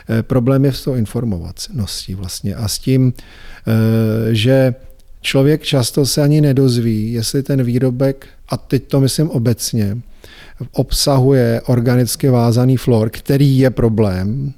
eh, 0.08 0.22
problém 0.22 0.64
je 0.64 0.72
s 0.72 0.84
tou 0.84 0.94
informovaností 0.94 2.14
vlastně 2.14 2.54
a 2.54 2.68
s 2.68 2.78
tím, 2.78 3.12
eh, 3.12 4.34
že 4.34 4.74
člověk 5.20 5.62
často 5.62 6.06
se 6.06 6.22
ani 6.22 6.40
nedozví, 6.40 7.12
jestli 7.12 7.42
ten 7.42 7.62
výrobek, 7.62 8.26
a 8.48 8.56
teď 8.56 8.84
to 8.84 9.00
myslím 9.00 9.30
obecně, 9.30 9.98
obsahuje 10.72 11.60
organicky 11.66 12.28
vázaný 12.28 12.76
flor, 12.76 13.10
který 13.10 13.58
je 13.58 13.70
problém, 13.70 14.52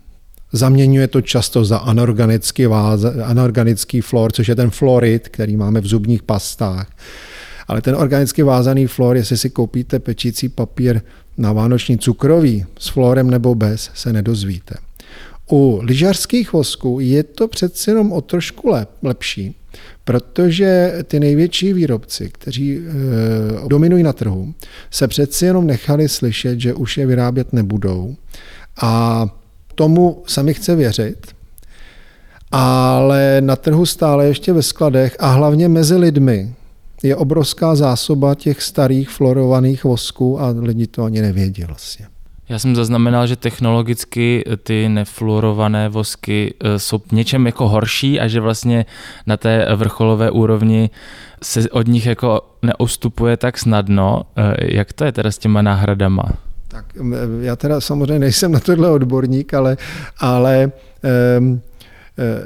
Zaměňuje 0.53 1.09
to 1.09 1.21
často 1.21 1.65
za 1.65 1.79
anorganický, 1.79 2.67
váz, 2.67 3.05
anorganický 3.25 4.01
flor, 4.01 4.33
což 4.33 4.49
je 4.49 4.55
ten 4.55 4.71
florid, 4.71 5.29
který 5.29 5.57
máme 5.57 5.81
v 5.81 5.87
zubních 5.87 6.23
pastách. 6.23 6.91
Ale 7.69 7.83
ten 7.83 7.95
organicky 7.95 8.43
vázaný 8.43 8.87
flor, 8.87 9.17
jestli 9.17 9.37
si 9.37 9.51
koupíte 9.51 9.99
pečící 9.99 10.49
papír 10.49 11.01
na 11.39 11.53
vánoční 11.53 11.99
cukrový 11.99 12.67
s 12.79 12.89
florem 12.89 13.31
nebo 13.31 13.55
bez, 13.55 13.91
se 13.95 14.13
nedozvíte. 14.13 14.75
U 15.51 15.81
lyžařských 15.83 16.53
vosků 16.53 16.99
je 17.01 17.23
to 17.23 17.49
přeci 17.49 17.91
jenom 17.91 18.13
o 18.13 18.21
trošku 18.21 18.69
lep, 18.69 18.91
lepší, 19.03 19.55
protože 20.05 20.93
ty 21.05 21.21
největší 21.21 21.73
výrobci, 21.73 22.31
kteří 22.33 22.79
e, 22.79 22.81
dominují 23.69 24.03
na 24.03 24.13
trhu, 24.13 24.55
se 24.91 25.09
přeci 25.09 25.45
jenom 25.45 25.67
nechali 25.67 26.09
slyšet, 26.09 26.61
že 26.61 26.75
už 26.75 26.99
je 26.99 27.07
vyrábět 27.07 27.53
nebudou. 27.53 28.17
A 28.83 29.25
tomu 29.79 30.23
sami 30.27 30.55
chce 30.55 30.77
věřit, 30.77 31.27
ale 32.53 33.41
na 33.41 33.57
trhu 33.57 33.87
stále 33.87 34.27
ještě 34.27 34.53
ve 34.53 34.63
skladech 34.63 35.17
a 35.21 35.31
hlavně 35.31 35.69
mezi 35.69 35.97
lidmi 35.97 36.55
je 37.03 37.17
obrovská 37.17 37.75
zásoba 37.75 38.35
těch 38.35 38.63
starých 38.63 39.09
florovaných 39.11 39.85
vosků 39.85 40.41
a 40.41 40.55
lidi 40.59 40.87
to 40.87 41.05
ani 41.05 41.21
nevědí 41.21 41.65
vlastně. 41.65 42.07
Já 42.49 42.59
jsem 42.59 42.77
zaznamenal, 42.77 43.27
že 43.27 43.37
technologicky 43.37 44.45
ty 44.63 44.89
nefluorované 44.89 45.89
vosky 45.89 46.55
eh, 46.61 46.79
jsou 46.79 47.01
něčem 47.13 47.47
jako 47.47 47.69
horší 47.69 48.21
a 48.21 48.29
že 48.29 48.41
vlastně 48.41 48.87
na 49.27 49.37
té 49.37 49.69
vrcholové 49.77 50.31
úrovni 50.31 50.91
se 51.43 51.71
od 51.71 51.87
nich 51.87 52.07
jako 52.07 52.41
neustupuje 52.63 53.37
tak 53.37 53.59
snadno. 53.59 54.23
Eh, 54.37 54.75
jak 54.75 54.93
to 54.93 55.05
je 55.05 55.13
teda 55.13 55.31
s 55.31 55.39
těma 55.39 55.63
náhradama? 55.63 56.48
Tak 56.69 56.85
já 57.41 57.57
teda 57.57 57.81
samozřejmě 57.81 58.19
nejsem 58.19 58.53
na 58.53 58.61
tohle 58.61 58.91
odborník, 58.91 59.55
ale, 59.55 59.77
ale 60.19 60.73
um, 61.39 61.61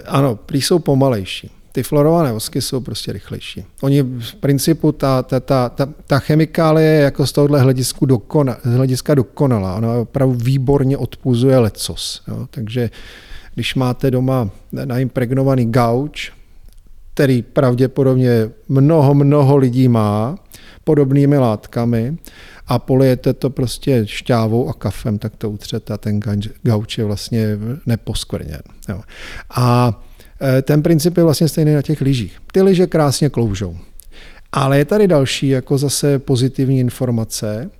ano, 0.06 0.36
prý 0.36 0.62
jsou 0.62 0.78
pomalejší. 0.78 1.50
Ty 1.72 1.82
florované 1.82 2.32
vosky 2.32 2.60
jsou 2.60 2.80
prostě 2.80 3.12
rychlejší. 3.12 3.64
Oni 3.80 4.02
v 4.02 4.34
principu, 4.34 4.92
ta, 4.92 5.22
ta, 5.22 5.40
ta, 5.40 5.68
ta, 5.68 5.88
ta 6.06 6.18
chemikálie 6.18 6.88
je 6.88 7.00
jako 7.00 7.26
z 7.26 7.32
tohohle 7.32 7.74
dokona, 8.06 8.56
hlediska 8.62 9.14
dokonalá. 9.14 9.74
Ona 9.74 9.92
opravdu 9.92 10.34
výborně 10.34 10.96
odpuzuje 10.96 11.58
lecos. 11.58 12.22
Jo? 12.28 12.46
Takže 12.50 12.90
když 13.54 13.74
máte 13.74 14.10
doma 14.10 14.50
naimpregnovaný 14.84 15.72
gauč, 15.72 16.32
který 17.14 17.42
pravděpodobně 17.42 18.50
mnoho, 18.68 19.14
mnoho 19.14 19.56
lidí 19.56 19.88
má, 19.88 20.38
podobnými 20.84 21.38
látkami, 21.38 22.16
a 22.66 22.78
polijete 22.78 23.32
to 23.32 23.50
prostě 23.50 24.02
šťávou 24.06 24.68
a 24.68 24.72
kafem, 24.72 25.18
tak 25.18 25.36
to 25.36 25.50
utřete 25.50 25.94
a 25.94 25.98
ten 25.98 26.20
gauč 26.62 26.98
je 26.98 27.04
vlastně 27.04 27.46
neposkvrněn. 27.86 28.62
Jo. 28.88 29.00
A 29.50 30.00
e, 30.58 30.62
ten 30.62 30.82
princip 30.82 31.16
je 31.16 31.22
vlastně 31.22 31.48
stejný 31.48 31.74
na 31.74 31.82
těch 31.82 32.00
lyžích. 32.00 32.38
Ty 32.52 32.62
lyže 32.62 32.86
krásně 32.86 33.28
kloužou. 33.28 33.76
Ale 34.52 34.78
je 34.78 34.84
tady 34.84 35.08
další 35.08 35.48
jako 35.48 35.78
zase 35.78 36.18
pozitivní 36.18 36.80
informace, 36.80 37.70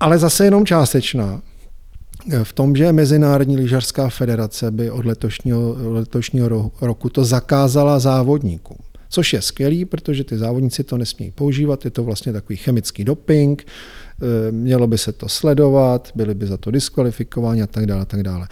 ale 0.00 0.18
zase 0.18 0.44
jenom 0.44 0.66
částečná. 0.66 1.42
E, 2.30 2.44
v 2.44 2.52
tom, 2.52 2.76
že 2.76 2.92
Mezinárodní 2.92 3.56
lyžařská 3.56 4.08
federace 4.08 4.70
by 4.70 4.90
od 4.90 5.04
letošního, 5.04 5.76
letošního 5.78 6.70
roku 6.80 7.08
to 7.08 7.24
zakázala 7.24 7.98
závodníkům 7.98 8.91
což 9.12 9.32
je 9.32 9.42
skvělý, 9.42 9.84
protože 9.84 10.24
ty 10.24 10.38
závodníci 10.38 10.84
to 10.84 10.98
nesmí 10.98 11.30
používat, 11.30 11.84
je 11.84 11.90
to 11.90 12.04
vlastně 12.04 12.32
takový 12.32 12.56
chemický 12.56 13.04
doping, 13.04 13.66
eh, 13.66 14.52
mělo 14.52 14.86
by 14.86 14.98
se 14.98 15.12
to 15.12 15.28
sledovat, 15.28 16.10
byli 16.14 16.34
by 16.34 16.46
za 16.46 16.56
to 16.56 16.70
diskvalifikováni 16.70 17.62
a 17.62 17.66
tak 17.66 17.86
dále. 17.86 18.06
Tak 18.06 18.22
dále. 18.22 18.48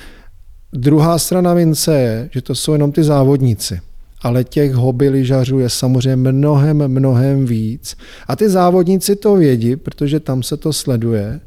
Druhá 0.73 1.19
strana 1.19 1.55
mince 1.55 2.01
je, 2.01 2.29
že 2.33 2.43
to 2.43 2.55
jsou 2.55 2.73
jenom 2.73 2.93
ty 2.93 3.05
závodníci, 3.05 3.81
ale 4.23 4.45
těch 4.45 4.73
hobby 4.73 5.09
lyžařů 5.09 5.59
je 5.59 5.69
samozřejmě 5.69 6.33
mnohem, 6.33 6.89
mnohem 6.89 7.47
víc. 7.47 7.97
A 8.27 8.37
ty 8.37 8.49
závodníci 8.49 9.17
to 9.17 9.37
vědí, 9.37 9.77
protože 9.77 10.21
tam 10.21 10.43
se 10.43 10.57
to 10.57 10.73
sleduje, 10.73 11.41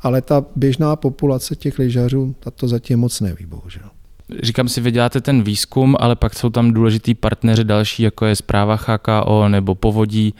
ale 0.00 0.22
ta 0.22 0.44
běžná 0.56 0.96
populace 0.96 1.56
těch 1.56 1.78
lyžařů, 1.78 2.34
ta 2.40 2.50
to 2.50 2.68
zatím 2.68 2.98
moc 2.98 3.20
neví, 3.20 3.46
bohužel 3.46 3.95
říkám 4.42 4.68
si, 4.68 4.80
vy 4.80 4.90
děláte 4.90 5.20
ten 5.20 5.42
výzkum, 5.42 5.96
ale 6.00 6.16
pak 6.16 6.34
jsou 6.34 6.50
tam 6.50 6.72
důležitý 6.72 7.14
partneři 7.14 7.64
další, 7.64 8.02
jako 8.02 8.26
je 8.26 8.36
zpráva 8.36 8.78
HKO 8.86 9.48
nebo 9.48 9.74
povodí, 9.74 10.34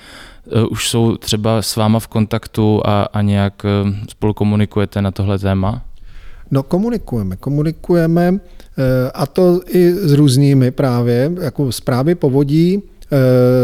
e, 0.50 0.66
už 0.66 0.88
jsou 0.88 1.16
třeba 1.16 1.62
s 1.62 1.76
váma 1.76 1.99
v 2.00 2.07
kontaktu 2.07 2.81
a, 2.85 3.02
a 3.02 3.23
nějak 3.23 3.64
e, 3.64 3.69
spolu 4.09 4.35
komunikujete 4.35 5.02
na 5.02 5.11
tohle 5.11 5.38
téma? 5.38 5.83
No 6.50 6.62
komunikujeme, 6.62 7.37
komunikujeme 7.37 8.28
e, 8.28 8.38
a 9.11 9.26
to 9.26 9.61
i 9.69 9.93
s 9.93 10.12
různými 10.12 10.71
právě, 10.71 11.33
jako 11.40 11.73
zprávy 11.73 12.14
povodí, 12.14 12.83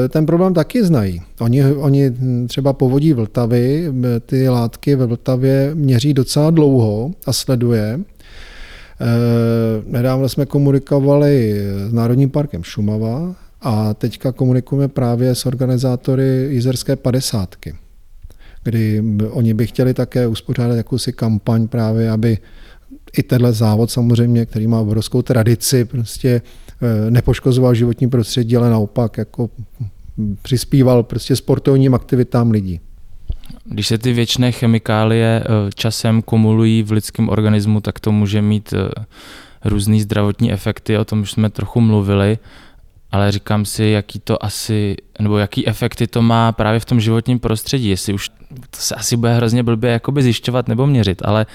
ten 0.08 0.26
problém 0.26 0.54
taky 0.54 0.84
znají. 0.84 1.22
Oni, 1.40 1.64
oni 1.64 2.12
třeba 2.46 2.72
povodí 2.72 3.12
Vltavy, 3.12 3.92
ty 4.26 4.48
látky 4.48 4.96
ve 4.96 5.06
Vltavě 5.06 5.70
měří 5.74 6.14
docela 6.14 6.50
dlouho 6.50 7.10
a 7.26 7.32
sleduje. 7.32 8.00
Eh, 9.02 9.82
nedávno 9.86 10.28
jsme 10.28 10.46
komunikovali 10.46 11.60
s 11.88 11.92
Národním 11.92 12.30
parkem 12.30 12.64
Šumava 12.64 13.34
a 13.60 13.94
teďka 13.94 14.32
komunikujeme 14.32 14.88
právě 14.88 15.34
s 15.34 15.46
organizátory 15.46 16.46
Jizerské 16.50 16.96
padesátky, 16.96 17.74
kdy 18.64 19.02
oni 19.30 19.54
by 19.54 19.66
chtěli 19.66 19.94
také 19.94 20.26
uspořádat 20.26 20.74
jakousi 20.74 21.12
kampaň 21.12 21.68
právě, 21.68 22.10
aby 22.10 22.38
i 23.18 23.22
tenhle 23.22 23.52
závod 23.52 23.90
samozřejmě, 23.90 24.46
který 24.46 24.66
má 24.66 24.80
obrovskou 24.80 25.22
tradici, 25.22 25.84
prostě 25.84 26.42
eh, 26.82 27.10
nepoškozoval 27.10 27.74
životní 27.74 28.08
prostředí, 28.08 28.56
ale 28.56 28.70
naopak 28.70 29.18
jako 29.18 29.50
přispíval 30.42 31.02
prostě 31.02 31.36
sportovním 31.36 31.94
aktivitám 31.94 32.50
lidí. 32.50 32.80
Když 33.64 33.86
se 33.86 33.98
ty 33.98 34.12
věčné 34.12 34.52
chemikálie 34.52 35.44
eh, 35.44 35.70
časem 35.74 36.22
kumulují 36.22 36.82
v 36.82 36.92
lidském 36.92 37.28
organismu, 37.28 37.80
tak 37.80 38.00
to 38.00 38.12
může 38.12 38.42
mít 38.42 38.72
eh, 38.72 39.04
různý 39.64 40.00
zdravotní 40.00 40.52
efekty, 40.52 40.98
o 40.98 41.04
tom 41.04 41.20
už 41.20 41.30
jsme 41.30 41.50
trochu 41.50 41.80
mluvili, 41.80 42.38
ale 43.10 43.32
říkám 43.32 43.64
si, 43.64 43.84
jaký 43.84 44.20
to 44.20 44.44
asi, 44.44 44.96
nebo 45.20 45.38
jaký 45.38 45.68
efekty 45.68 46.06
to 46.06 46.22
má 46.22 46.52
právě 46.52 46.80
v 46.80 46.84
tom 46.84 47.00
životním 47.00 47.38
prostředí, 47.38 47.88
jestli 47.88 48.12
už 48.12 48.28
to 48.48 48.78
se 48.78 48.94
asi 48.94 49.16
bude 49.16 49.34
hrozně 49.34 49.62
blbě 49.62 49.90
jakoby 49.90 50.22
zjišťovat 50.22 50.68
nebo 50.68 50.86
měřit, 50.86 51.22
ale 51.24 51.46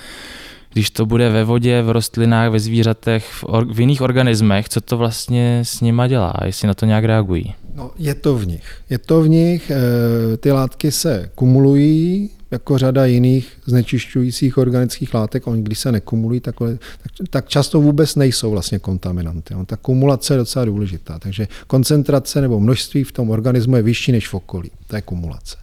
když 0.73 0.89
to 0.89 1.05
bude 1.05 1.29
ve 1.29 1.43
vodě, 1.43 1.81
v 1.81 1.89
rostlinách, 1.89 2.51
ve 2.51 2.59
zvířatech, 2.59 3.27
v, 3.31 3.43
or- 3.43 3.73
v 3.73 3.79
jiných 3.79 4.01
organismech, 4.01 4.69
co 4.69 4.81
to 4.81 4.97
vlastně 4.97 5.59
s 5.63 5.81
nima 5.81 6.07
dělá, 6.07 6.33
jestli 6.45 6.67
na 6.67 6.73
to 6.73 6.85
nějak 6.85 7.03
reagují? 7.03 7.55
No, 7.77 7.91
je 7.97 8.15
to 8.15 8.35
v 8.35 8.47
nich. 8.47 8.63
Je 8.89 8.97
to 8.97 9.21
v 9.21 9.29
nich, 9.29 9.71
eh, 9.71 10.37
ty 10.37 10.51
látky 10.51 10.91
se 10.91 11.29
kumulují, 11.35 12.29
jako 12.51 12.77
řada 12.77 13.05
jiných 13.05 13.51
znečišťujících 13.65 14.57
organických 14.57 15.13
látek, 15.13 15.47
oni 15.47 15.63
když 15.63 15.79
se 15.79 15.91
nekumulují, 15.91 16.39
tak, 16.39 16.55
tak, 16.59 17.11
tak 17.29 17.47
často 17.47 17.81
vůbec 17.81 18.15
nejsou 18.15 18.51
vlastně 18.51 18.79
kontaminanty. 18.79 19.55
On, 19.55 19.65
ta 19.65 19.77
kumulace 19.77 20.33
je 20.33 20.37
docela 20.37 20.65
důležitá, 20.65 21.19
takže 21.19 21.47
koncentrace 21.67 22.41
nebo 22.41 22.59
množství 22.59 23.03
v 23.03 23.11
tom 23.11 23.29
organismu 23.29 23.75
je 23.75 23.81
vyšší 23.81 24.11
než 24.11 24.27
v 24.27 24.33
okolí. 24.33 24.71
To 24.87 24.95
je 24.95 25.01
kumulace. 25.01 25.57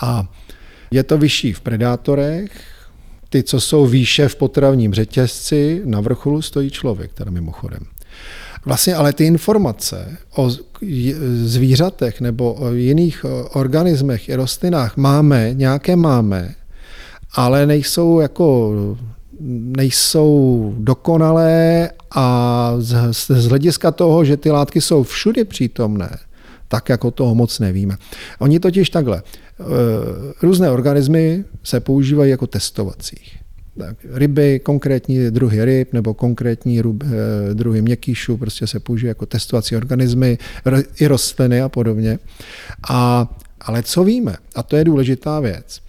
A 0.00 0.32
je 0.90 1.02
to 1.02 1.18
vyšší 1.18 1.52
v 1.52 1.60
predátorech, 1.60 2.50
ty, 3.28 3.42
co 3.42 3.60
jsou 3.60 3.86
výše 3.86 4.28
v 4.28 4.36
potravním 4.36 4.94
řetězci, 4.94 5.82
na 5.84 6.00
vrcholu 6.00 6.42
stojí 6.42 6.70
člověk, 6.70 7.12
teda 7.12 7.30
mimochodem. 7.30 7.86
Vlastně 8.66 8.94
ale 8.94 9.12
ty 9.12 9.24
informace 9.24 10.16
o 10.36 10.50
zvířatech 11.44 12.20
nebo 12.20 12.54
o 12.54 12.72
jiných 12.72 13.24
organismech 13.52 14.28
i 14.28 14.34
rostlinách 14.34 14.96
máme, 14.96 15.54
nějaké 15.54 15.96
máme, 15.96 16.54
ale 17.34 17.66
nejsou 17.66 18.20
jako 18.20 18.74
nejsou 19.76 20.74
dokonalé 20.78 21.90
a 22.10 22.74
z, 22.78 22.94
z 23.28 23.46
hlediska 23.46 23.90
toho, 23.90 24.24
že 24.24 24.36
ty 24.36 24.50
látky 24.50 24.80
jsou 24.80 25.02
všude 25.02 25.44
přítomné, 25.44 26.18
tak 26.68 26.88
jako 26.88 27.10
toho 27.10 27.34
moc 27.34 27.58
nevíme. 27.58 27.96
Oni 28.38 28.60
totiž 28.60 28.90
takhle, 28.90 29.22
eh, 29.22 29.64
různé 30.42 30.70
organismy 30.70 31.44
se 31.62 31.80
používají 31.80 32.30
jako 32.30 32.46
testovacích. 32.46 33.45
Tak, 33.78 33.96
ryby, 34.10 34.60
konkrétní 34.60 35.30
druhy 35.30 35.64
ryb 35.64 35.92
nebo 35.92 36.14
konkrétní 36.14 36.80
rub, 36.80 37.04
eh, 37.04 37.54
druhy 37.54 37.82
měkkýšů 37.82 38.36
prostě 38.36 38.66
se 38.66 38.80
používají 38.80 39.10
jako 39.10 39.26
testovací 39.26 39.76
organismy, 39.76 40.38
i 41.00 41.06
rostliny 41.06 41.60
a 41.60 41.68
podobně. 41.68 42.18
A, 42.88 43.28
ale 43.60 43.82
co 43.82 44.04
víme, 44.04 44.36
a 44.54 44.62
to 44.62 44.76
je 44.76 44.84
důležitá 44.84 45.40
věc, 45.40 45.80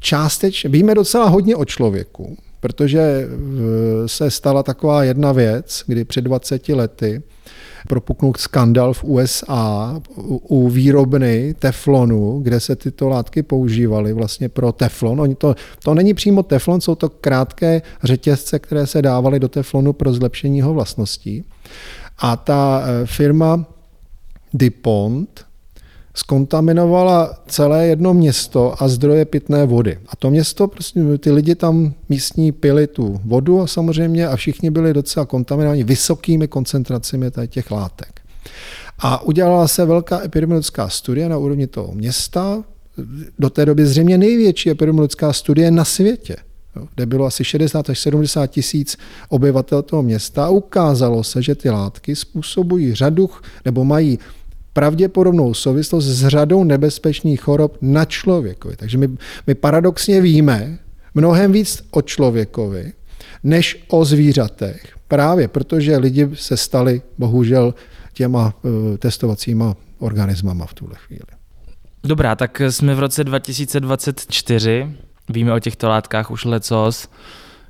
částečně, 0.00 0.70
víme 0.70 0.94
docela 0.94 1.28
hodně 1.28 1.56
o 1.56 1.64
člověku, 1.64 2.36
protože 2.60 3.00
eh, 3.00 3.28
se 4.08 4.30
stala 4.30 4.62
taková 4.62 5.04
jedna 5.04 5.32
věc, 5.32 5.84
kdy 5.86 6.04
před 6.04 6.20
20 6.20 6.68
lety 6.68 7.22
propuknul 7.88 8.32
skandal 8.36 8.92
v 8.92 9.04
USA 9.04 10.00
u 10.48 10.68
výrobny 10.68 11.54
teflonu, 11.58 12.40
kde 12.42 12.60
se 12.60 12.76
tyto 12.76 13.08
látky 13.08 13.42
používaly 13.42 14.12
vlastně 14.12 14.48
pro 14.48 14.72
teflon. 14.72 15.20
Oni 15.20 15.34
to, 15.34 15.54
to 15.84 15.94
není 15.94 16.14
přímo 16.14 16.42
teflon, 16.42 16.80
jsou 16.80 16.94
to 16.94 17.08
krátké 17.08 17.82
řetězce, 18.02 18.58
které 18.58 18.86
se 18.86 19.02
dávaly 19.02 19.40
do 19.40 19.48
teflonu 19.48 19.92
pro 19.92 20.12
zlepšení 20.12 20.58
jeho 20.58 20.74
vlastností. 20.74 21.44
A 22.18 22.36
ta 22.36 22.82
eh, 22.84 23.06
firma 23.06 23.64
DuPont 24.54 25.47
skontaminovala 26.18 27.34
celé 27.46 27.86
jedno 27.86 28.14
město 28.14 28.82
a 28.82 28.88
zdroje 28.88 29.24
pitné 29.24 29.66
vody. 29.66 29.98
A 30.08 30.16
to 30.16 30.30
město, 30.30 30.68
prostě 30.68 31.00
ty 31.18 31.32
lidi 31.32 31.54
tam 31.54 31.94
místní 32.08 32.52
pili 32.52 32.86
tu 32.86 33.20
vodu 33.24 33.60
a 33.60 33.66
samozřejmě 33.66 34.28
a 34.28 34.36
všichni 34.36 34.70
byli 34.70 34.94
docela 34.94 35.26
kontaminováni 35.26 35.84
vysokými 35.84 36.48
koncentracemi 36.48 37.30
těch 37.46 37.70
látek. 37.70 38.20
A 38.98 39.22
udělala 39.22 39.68
se 39.68 39.84
velká 39.84 40.24
epidemiologická 40.24 40.88
studie 40.88 41.28
na 41.28 41.38
úrovni 41.38 41.66
toho 41.66 41.92
města, 41.92 42.64
do 43.38 43.50
té 43.50 43.66
doby 43.66 43.86
zřejmě 43.86 44.18
největší 44.18 44.70
epidemiologická 44.70 45.32
studie 45.32 45.70
na 45.70 45.84
světě, 45.84 46.36
kde 46.94 47.06
bylo 47.06 47.26
asi 47.26 47.44
60 47.44 47.90
až 47.90 47.98
70 47.98 48.46
tisíc 48.46 48.96
obyvatel 49.28 49.82
toho 49.82 50.02
města 50.02 50.44
a 50.44 50.48
ukázalo 50.48 51.24
se, 51.24 51.42
že 51.42 51.54
ty 51.54 51.70
látky 51.70 52.16
způsobují 52.16 52.94
řadu 52.94 53.30
nebo 53.64 53.84
mají 53.84 54.18
pravděpodobnou 54.78 55.54
souvislost 55.54 56.04
s 56.04 56.28
řadou 56.28 56.64
nebezpečných 56.64 57.40
chorob 57.40 57.78
na 57.80 58.04
člověkovi. 58.04 58.76
Takže 58.76 58.98
my, 58.98 59.08
my 59.46 59.54
paradoxně 59.54 60.20
víme 60.20 60.78
mnohem 61.14 61.52
víc 61.52 61.82
o 61.90 62.02
člověkovi, 62.02 62.92
než 63.42 63.84
o 63.88 64.04
zvířatech. 64.04 64.94
Právě 65.08 65.48
protože 65.48 65.96
lidi 65.96 66.30
se 66.34 66.56
stali 66.56 67.02
bohužel 67.18 67.74
těma 68.12 68.54
uh, 68.62 68.96
testovacíma 68.96 69.76
organismama 69.98 70.66
v 70.66 70.74
tuhle 70.74 70.94
chvíli. 71.06 71.30
Dobrá, 72.04 72.36
tak 72.36 72.60
jsme 72.60 72.94
v 72.94 72.98
roce 72.98 73.24
2024, 73.24 74.88
víme 75.28 75.52
o 75.52 75.58
těchto 75.58 75.88
látkách 75.88 76.30
už 76.30 76.44
lecos 76.44 77.08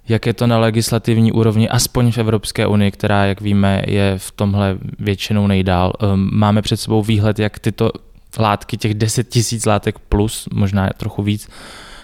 jak 0.08 0.26
je 0.26 0.34
to 0.34 0.46
na 0.46 0.58
legislativní 0.58 1.32
úrovni, 1.32 1.68
aspoň 1.68 2.12
v 2.12 2.18
Evropské 2.18 2.66
unii, 2.66 2.90
která, 2.90 3.26
jak 3.26 3.40
víme, 3.40 3.82
je 3.86 4.14
v 4.18 4.30
tomhle 4.30 4.78
většinou 4.98 5.46
nejdál. 5.46 5.92
Ehm, 6.00 6.30
máme 6.32 6.62
před 6.62 6.76
sebou 6.76 7.02
výhled, 7.02 7.38
jak 7.38 7.58
tyto 7.58 7.90
látky, 8.38 8.76
těch 8.76 8.94
10 8.94 9.28
tisíc 9.28 9.66
látek 9.66 9.98
plus, 9.98 10.48
možná 10.52 10.90
trochu 10.96 11.22
víc, 11.22 11.48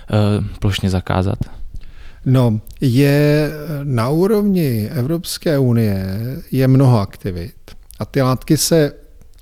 ehm, 0.09 0.49
plošně 0.59 0.90
zakázat. 0.90 1.38
No, 2.27 2.61
je 2.81 3.51
na 3.83 4.09
úrovni 4.09 4.88
Evropské 4.93 5.59
unie 5.59 6.07
je 6.51 6.69
mnoho 6.69 7.01
aktivit 7.01 7.55
a 7.99 8.05
ty 8.05 8.23
látky 8.23 8.57
se 8.57 8.93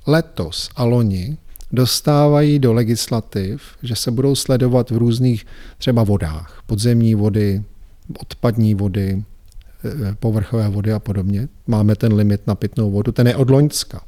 letos 0.07 0.69
a 0.75 0.83
loni 0.83 1.37
dostávají 1.71 2.59
do 2.59 2.73
legislativ, 2.73 3.61
že 3.83 3.95
se 3.95 4.11
budou 4.11 4.35
sledovat 4.35 4.91
v 4.91 4.97
různých 4.97 5.45
třeba 5.77 6.03
vodách, 6.03 6.61
podzemní 6.67 7.15
vody, 7.15 7.63
odpadní 8.19 8.75
vody, 8.75 9.23
eh, 9.85 10.15
povrchové 10.19 10.69
vody 10.69 10.93
a 10.93 10.99
podobně. 10.99 11.47
Máme 11.67 11.95
ten 11.95 12.13
limit 12.13 12.47
na 12.47 12.55
pitnou 12.55 12.91
vodu, 12.91 13.11
ten 13.11 13.27
je 13.27 13.35
od 13.35 13.49
Loňska. 13.49 14.01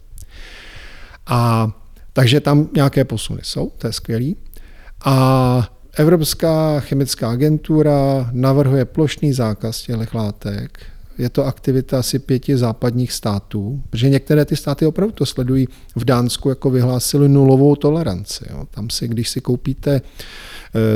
A 1.25 1.71
takže 2.13 2.39
tam 2.39 2.69
nějaké 2.75 3.05
posuny 3.05 3.39
jsou, 3.43 3.71
to 3.77 3.87
je 3.87 3.93
skvělý. 3.93 4.37
A 5.05 5.69
Evropská 5.97 6.79
chemická 6.79 7.29
agentura 7.31 8.29
navrhuje 8.31 8.85
plošný 8.85 9.33
zákaz 9.33 9.81
těchto 9.81 10.17
látek. 10.17 10.79
Je 11.17 11.29
to 11.29 11.45
aktivita 11.45 11.99
asi 11.99 12.19
pěti 12.19 12.57
západních 12.57 13.11
států, 13.11 13.83
protože 13.89 14.09
některé 14.09 14.45
ty 14.45 14.55
státy 14.55 14.85
opravdu 14.85 15.11
to 15.11 15.25
sledují. 15.25 15.67
V 15.95 16.05
Dánsku 16.05 16.49
jako 16.49 16.69
vyhlásili 16.69 17.29
nulovou 17.29 17.75
toleranci. 17.75 18.45
Jo. 18.49 18.65
Tam 18.71 18.89
si, 18.89 19.07
když 19.07 19.29
si 19.29 19.41
koupíte 19.41 20.01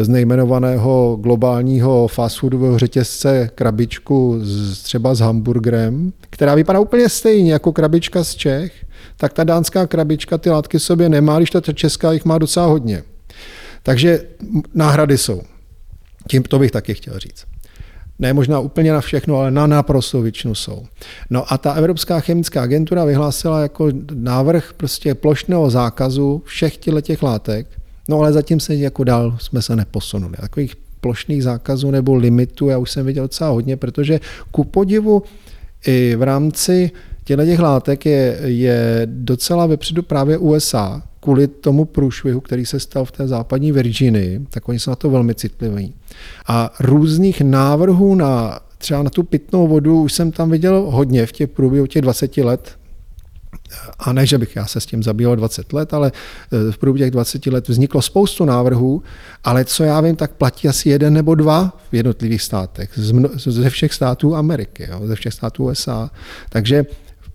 z 0.01 0.07
nejmenovaného 0.09 1.17
globálního 1.21 2.07
fast 2.07 2.39
foodového 2.39 2.79
řetězce 2.79 3.49
krabičku 3.55 4.39
z, 4.41 4.83
třeba 4.83 5.15
s 5.15 5.19
hamburgerem, 5.19 6.13
která 6.29 6.55
vypadá 6.55 6.79
úplně 6.79 7.09
stejně 7.09 7.53
jako 7.53 7.71
krabička 7.71 8.23
z 8.23 8.35
Čech, 8.35 8.85
tak 9.17 9.33
ta 9.33 9.43
dánská 9.43 9.87
krabička 9.87 10.37
ty 10.37 10.49
látky 10.49 10.79
sobě 10.79 11.09
nemá, 11.09 11.37
když 11.37 11.49
ta 11.49 11.61
česká 11.61 12.11
jich 12.11 12.25
má 12.25 12.37
docela 12.37 12.65
hodně. 12.65 13.03
Takže 13.83 14.23
náhrady 14.73 15.17
jsou. 15.17 15.41
Tím 16.27 16.43
to 16.43 16.59
bych 16.59 16.71
taky 16.71 16.93
chtěl 16.93 17.19
říct. 17.19 17.45
Ne 18.19 18.33
možná 18.33 18.59
úplně 18.59 18.93
na 18.93 19.01
všechno, 19.01 19.37
ale 19.37 19.51
na 19.51 19.67
naprosto 19.67 20.21
většinu 20.21 20.55
jsou. 20.55 20.85
No 21.29 21.53
a 21.53 21.57
ta 21.57 21.73
Evropská 21.73 22.19
chemická 22.19 22.61
agentura 22.61 23.05
vyhlásila 23.05 23.61
jako 23.61 23.89
návrh 24.13 24.73
prostě 24.77 25.15
plošného 25.15 25.69
zákazu 25.69 26.41
všech 26.45 26.77
těch 27.01 27.23
látek, 27.23 27.78
No 28.09 28.19
ale 28.19 28.33
zatím 28.33 28.59
se 28.59 28.75
jako 28.75 29.03
dál 29.03 29.37
jsme 29.39 29.61
se 29.61 29.75
neposunuli. 29.75 30.33
Takových 30.41 30.75
plošných 31.01 31.43
zákazů 31.43 31.91
nebo 31.91 32.15
limitů 32.15 32.69
já 32.69 32.77
už 32.77 32.91
jsem 32.91 33.05
viděl 33.05 33.23
docela 33.23 33.49
hodně, 33.49 33.77
protože 33.77 34.19
ku 34.51 34.63
podivu 34.63 35.23
i 35.87 36.15
v 36.15 36.23
rámci 36.23 36.91
těchto 37.23 37.45
těch 37.45 37.59
látek 37.59 38.05
je, 38.05 38.39
je 38.43 39.01
docela 39.05 39.65
vepředu 39.65 40.03
právě 40.03 40.37
USA, 40.37 41.03
kvůli 41.19 41.47
tomu 41.47 41.85
průšvihu, 41.85 42.41
který 42.41 42.65
se 42.65 42.79
stal 42.79 43.05
v 43.05 43.11
té 43.11 43.27
západní 43.27 43.71
Virginii, 43.71 44.41
tak 44.49 44.69
oni 44.69 44.79
jsou 44.79 44.91
na 44.91 44.95
to 44.95 45.09
velmi 45.09 45.35
citliví. 45.35 45.93
A 46.47 46.73
různých 46.79 47.41
návrhů 47.41 48.15
na 48.15 48.59
třeba 48.77 49.03
na 49.03 49.09
tu 49.09 49.23
pitnou 49.23 49.67
vodu 49.67 50.01
už 50.01 50.13
jsem 50.13 50.31
tam 50.31 50.51
viděl 50.51 50.91
hodně 50.91 51.25
v 51.25 51.31
těch 51.31 51.49
průběhu 51.49 51.87
těch 51.87 52.01
20 52.01 52.37
let, 52.37 52.78
a 53.99 54.13
ne, 54.13 54.25
že 54.25 54.37
bych 54.37 54.55
já 54.55 54.65
se 54.65 54.81
s 54.81 54.85
tím 54.85 55.03
zabýval 55.03 55.35
20 55.35 55.73
let, 55.73 55.93
ale 55.93 56.11
e, 56.67 56.71
v 56.71 56.77
průběhu 56.77 57.05
těch 57.05 57.11
20 57.11 57.45
let 57.45 57.67
vzniklo 57.67 58.01
spoustu 58.01 58.45
návrhů, 58.45 59.03
ale 59.43 59.65
co 59.65 59.83
já 59.83 60.01
vím, 60.01 60.15
tak 60.15 60.31
platí 60.31 60.67
asi 60.67 60.89
jeden 60.89 61.13
nebo 61.13 61.35
dva 61.35 61.77
v 61.91 61.95
jednotlivých 61.95 62.41
státech, 62.41 62.89
ze 63.35 63.69
všech 63.69 63.93
států 63.93 64.35
Ameriky, 64.35 64.87
jo, 64.91 65.07
ze 65.07 65.15
všech 65.15 65.33
států 65.33 65.65
USA. 65.65 66.11
Takže 66.49 66.85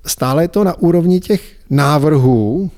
stále 0.06 0.44
je 0.44 0.48
to 0.48 0.64
na 0.64 0.78
úrovni 0.78 1.20
těch 1.20 1.52
návrhů, 1.70 2.70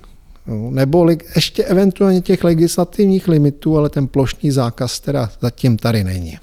nebo 0.71 1.07
ještě 1.35 1.65
eventuálně 1.65 2.21
těch 2.21 2.45
legislativních 2.45 3.29
limitů, 3.29 3.79
ale 3.79 3.91
ten 3.91 4.07
plošný 4.07 4.51
zákaz 4.51 5.01
teda 5.01 5.31
zatím 5.41 5.77
tady 5.77 6.05
není. 6.05 6.39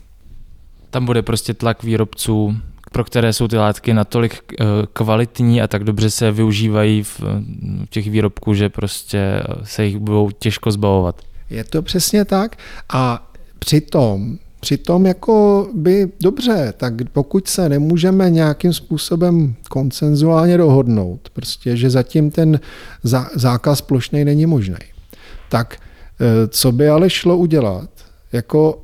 Tam 0.90 1.06
bude 1.06 1.22
prostě 1.22 1.54
tlak 1.54 1.84
výrobců 1.84 2.56
pro 2.94 3.04
které 3.04 3.34
jsou 3.34 3.48
ty 3.48 3.58
látky 3.58 3.94
natolik 3.94 4.34
eh, 4.34 4.66
kvalitní 4.94 5.62
a 5.62 5.68
tak 5.68 5.84
dobře 5.84 6.10
se 6.10 6.32
využívají 6.32 7.04
v 7.04 7.22
těch 7.90 8.10
výrobků, 8.10 8.54
že 8.54 8.70
prostě 8.70 9.44
se 9.64 9.86
jich 9.86 9.98
budou 9.98 10.32
těžko 10.32 10.72
zbavovat. 10.72 11.22
Je 11.50 11.64
to 11.64 11.82
přesně 11.82 12.26
tak 12.26 12.58
a 12.94 13.32
přitom 13.60 14.38
Přitom 14.64 15.06
jako 15.06 15.68
by 15.74 16.12
dobře, 16.22 16.74
tak 16.78 16.94
pokud 17.12 17.48
se 17.48 17.70
nemůžeme 17.70 18.30
nějakým 18.30 18.74
způsobem 18.74 19.56
koncenzuálně 19.70 20.58
dohodnout, 20.58 21.30
prostě, 21.34 21.78
že 21.78 21.90
zatím 21.90 22.32
ten 22.32 22.60
zákaz 23.34 23.82
plošný 23.82 24.26
není 24.26 24.46
možný, 24.46 24.76
tak 25.50 25.76
e, 25.76 26.48
co 26.48 26.72
by 26.72 26.90
ale 26.90 27.10
šlo 27.10 27.38
udělat? 27.38 27.90
Jako 28.32 28.84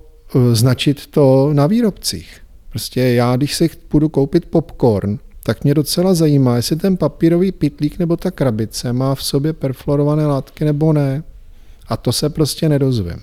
značit 0.53 1.07
to 1.07 1.49
na 1.53 1.67
výrobcích. 1.67 2.41
Prostě 2.69 3.01
já, 3.01 3.35
když 3.35 3.55
si 3.55 3.69
půjdu 3.69 4.09
koupit 4.09 4.45
popcorn, 4.45 5.19
tak 5.43 5.63
mě 5.63 5.73
docela 5.73 6.13
zajímá, 6.13 6.55
jestli 6.55 6.75
ten 6.75 6.97
papírový 6.97 7.51
pitlík 7.51 7.99
nebo 7.99 8.17
ta 8.17 8.31
krabice 8.31 8.93
má 8.93 9.15
v 9.15 9.23
sobě 9.23 9.53
perfluorované 9.53 10.27
látky 10.27 10.65
nebo 10.65 10.93
ne. 10.93 11.23
A 11.87 11.97
to 11.97 12.11
se 12.11 12.29
prostě 12.29 12.69
nedozvím. 12.69 13.19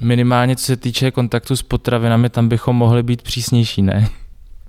Minimálně 0.00 0.56
co 0.56 0.64
se 0.64 0.76
týče 0.76 1.10
kontaktu 1.10 1.56
s 1.56 1.62
potravinami, 1.62 2.30
tam 2.30 2.48
bychom 2.48 2.76
mohli 2.76 3.02
být 3.02 3.22
přísnější, 3.22 3.82
ne? 3.82 4.08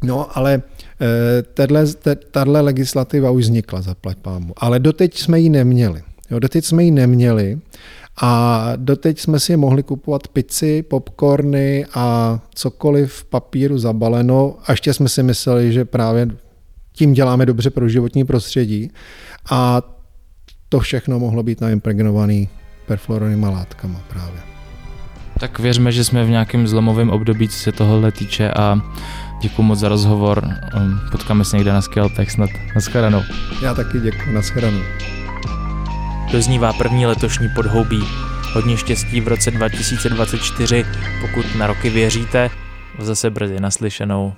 No, 0.03 0.37
ale 0.37 0.61
eh, 1.01 2.13
tahle 2.31 2.61
legislativa 2.61 3.31
už 3.31 3.43
vznikla, 3.43 3.81
zaplať 3.81 4.17
pámu. 4.17 4.53
Ale 4.57 4.79
doteď 4.79 5.17
jsme 5.17 5.39
ji 5.39 5.49
neměli. 5.49 6.03
Jo, 6.31 6.39
doteď 6.39 6.65
jsme 6.65 6.83
ji 6.83 6.91
neměli 6.91 7.59
a 8.21 8.71
doteď 8.75 9.19
jsme 9.19 9.39
si 9.39 9.57
mohli 9.57 9.83
kupovat 9.83 10.27
pici, 10.27 10.83
popcorny 10.83 11.85
a 11.93 12.39
cokoliv 12.55 13.13
v 13.13 13.25
papíru 13.25 13.77
zabaleno. 13.77 14.55
A 14.65 14.71
ještě 14.71 14.93
jsme 14.93 15.09
si 15.09 15.23
mysleli, 15.23 15.73
že 15.73 15.85
právě 15.85 16.27
tím 16.93 17.13
děláme 17.13 17.45
dobře 17.45 17.69
pro 17.69 17.89
životní 17.89 18.25
prostředí. 18.25 18.91
A 19.49 19.81
to 20.69 20.79
všechno 20.79 21.19
mohlo 21.19 21.43
být 21.43 21.61
naimpregnovaný 21.61 22.49
perfluorovými 22.87 23.45
látkama 23.45 24.01
právě. 24.09 24.39
Tak 25.39 25.59
věřme, 25.59 25.91
že 25.91 26.03
jsme 26.03 26.25
v 26.25 26.29
nějakém 26.29 26.67
zlomovém 26.67 27.09
období, 27.09 27.49
co 27.49 27.57
se 27.57 27.71
tohohle 27.71 28.11
týče 28.11 28.51
a 28.51 28.81
děkuji 29.41 29.63
moc 29.63 29.79
za 29.79 29.89
rozhovor. 29.89 30.49
Um, 30.75 30.99
potkáme 31.11 31.45
se 31.45 31.57
někde 31.57 31.73
na 31.73 31.81
Skeltech 31.81 32.31
snad. 32.31 32.49
Naschledanou. 32.75 33.21
Já 33.63 33.73
taky 33.73 33.99
děkuji, 33.99 34.33
naschledanou. 34.33 34.81
Doznívá 36.31 36.73
první 36.73 37.05
letošní 37.05 37.49
podhoubí. 37.49 37.99
Hodně 38.53 38.77
štěstí 38.77 39.21
v 39.21 39.27
roce 39.27 39.51
2024, 39.51 40.85
pokud 41.21 41.55
na 41.55 41.67
roky 41.67 41.89
věříte. 41.89 42.49
Zase 42.99 43.29
brzy 43.29 43.59
naslyšenou. 43.59 44.33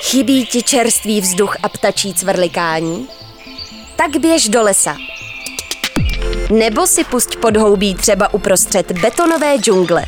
Chybí 0.00 0.46
ti 0.46 0.62
čerstvý 0.62 1.20
vzduch 1.20 1.56
a 1.62 1.68
ptačí 1.68 2.14
cvrlikání? 2.14 3.08
Tak 3.96 4.16
běž 4.16 4.48
do 4.48 4.62
lesa. 4.62 4.96
Nebo 6.50 6.86
si 6.86 7.04
pusť 7.04 7.36
podhoubí 7.36 7.94
třeba 7.94 8.34
uprostřed 8.34 8.92
betonové 8.92 9.56
džungle. 9.58 10.04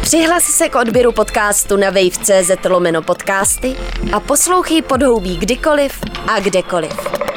Přihlasi 0.00 0.52
se 0.52 0.68
k 0.68 0.74
odběru 0.74 1.12
podcastu 1.12 1.76
na 1.76 1.90
wave.cz 1.90 2.64
lomeno 2.68 3.02
podcasty 3.02 3.76
a 4.12 4.20
poslouchej 4.20 4.82
podhoubí 4.82 5.36
kdykoliv 5.36 6.00
a 6.28 6.40
kdekoliv. 6.40 7.29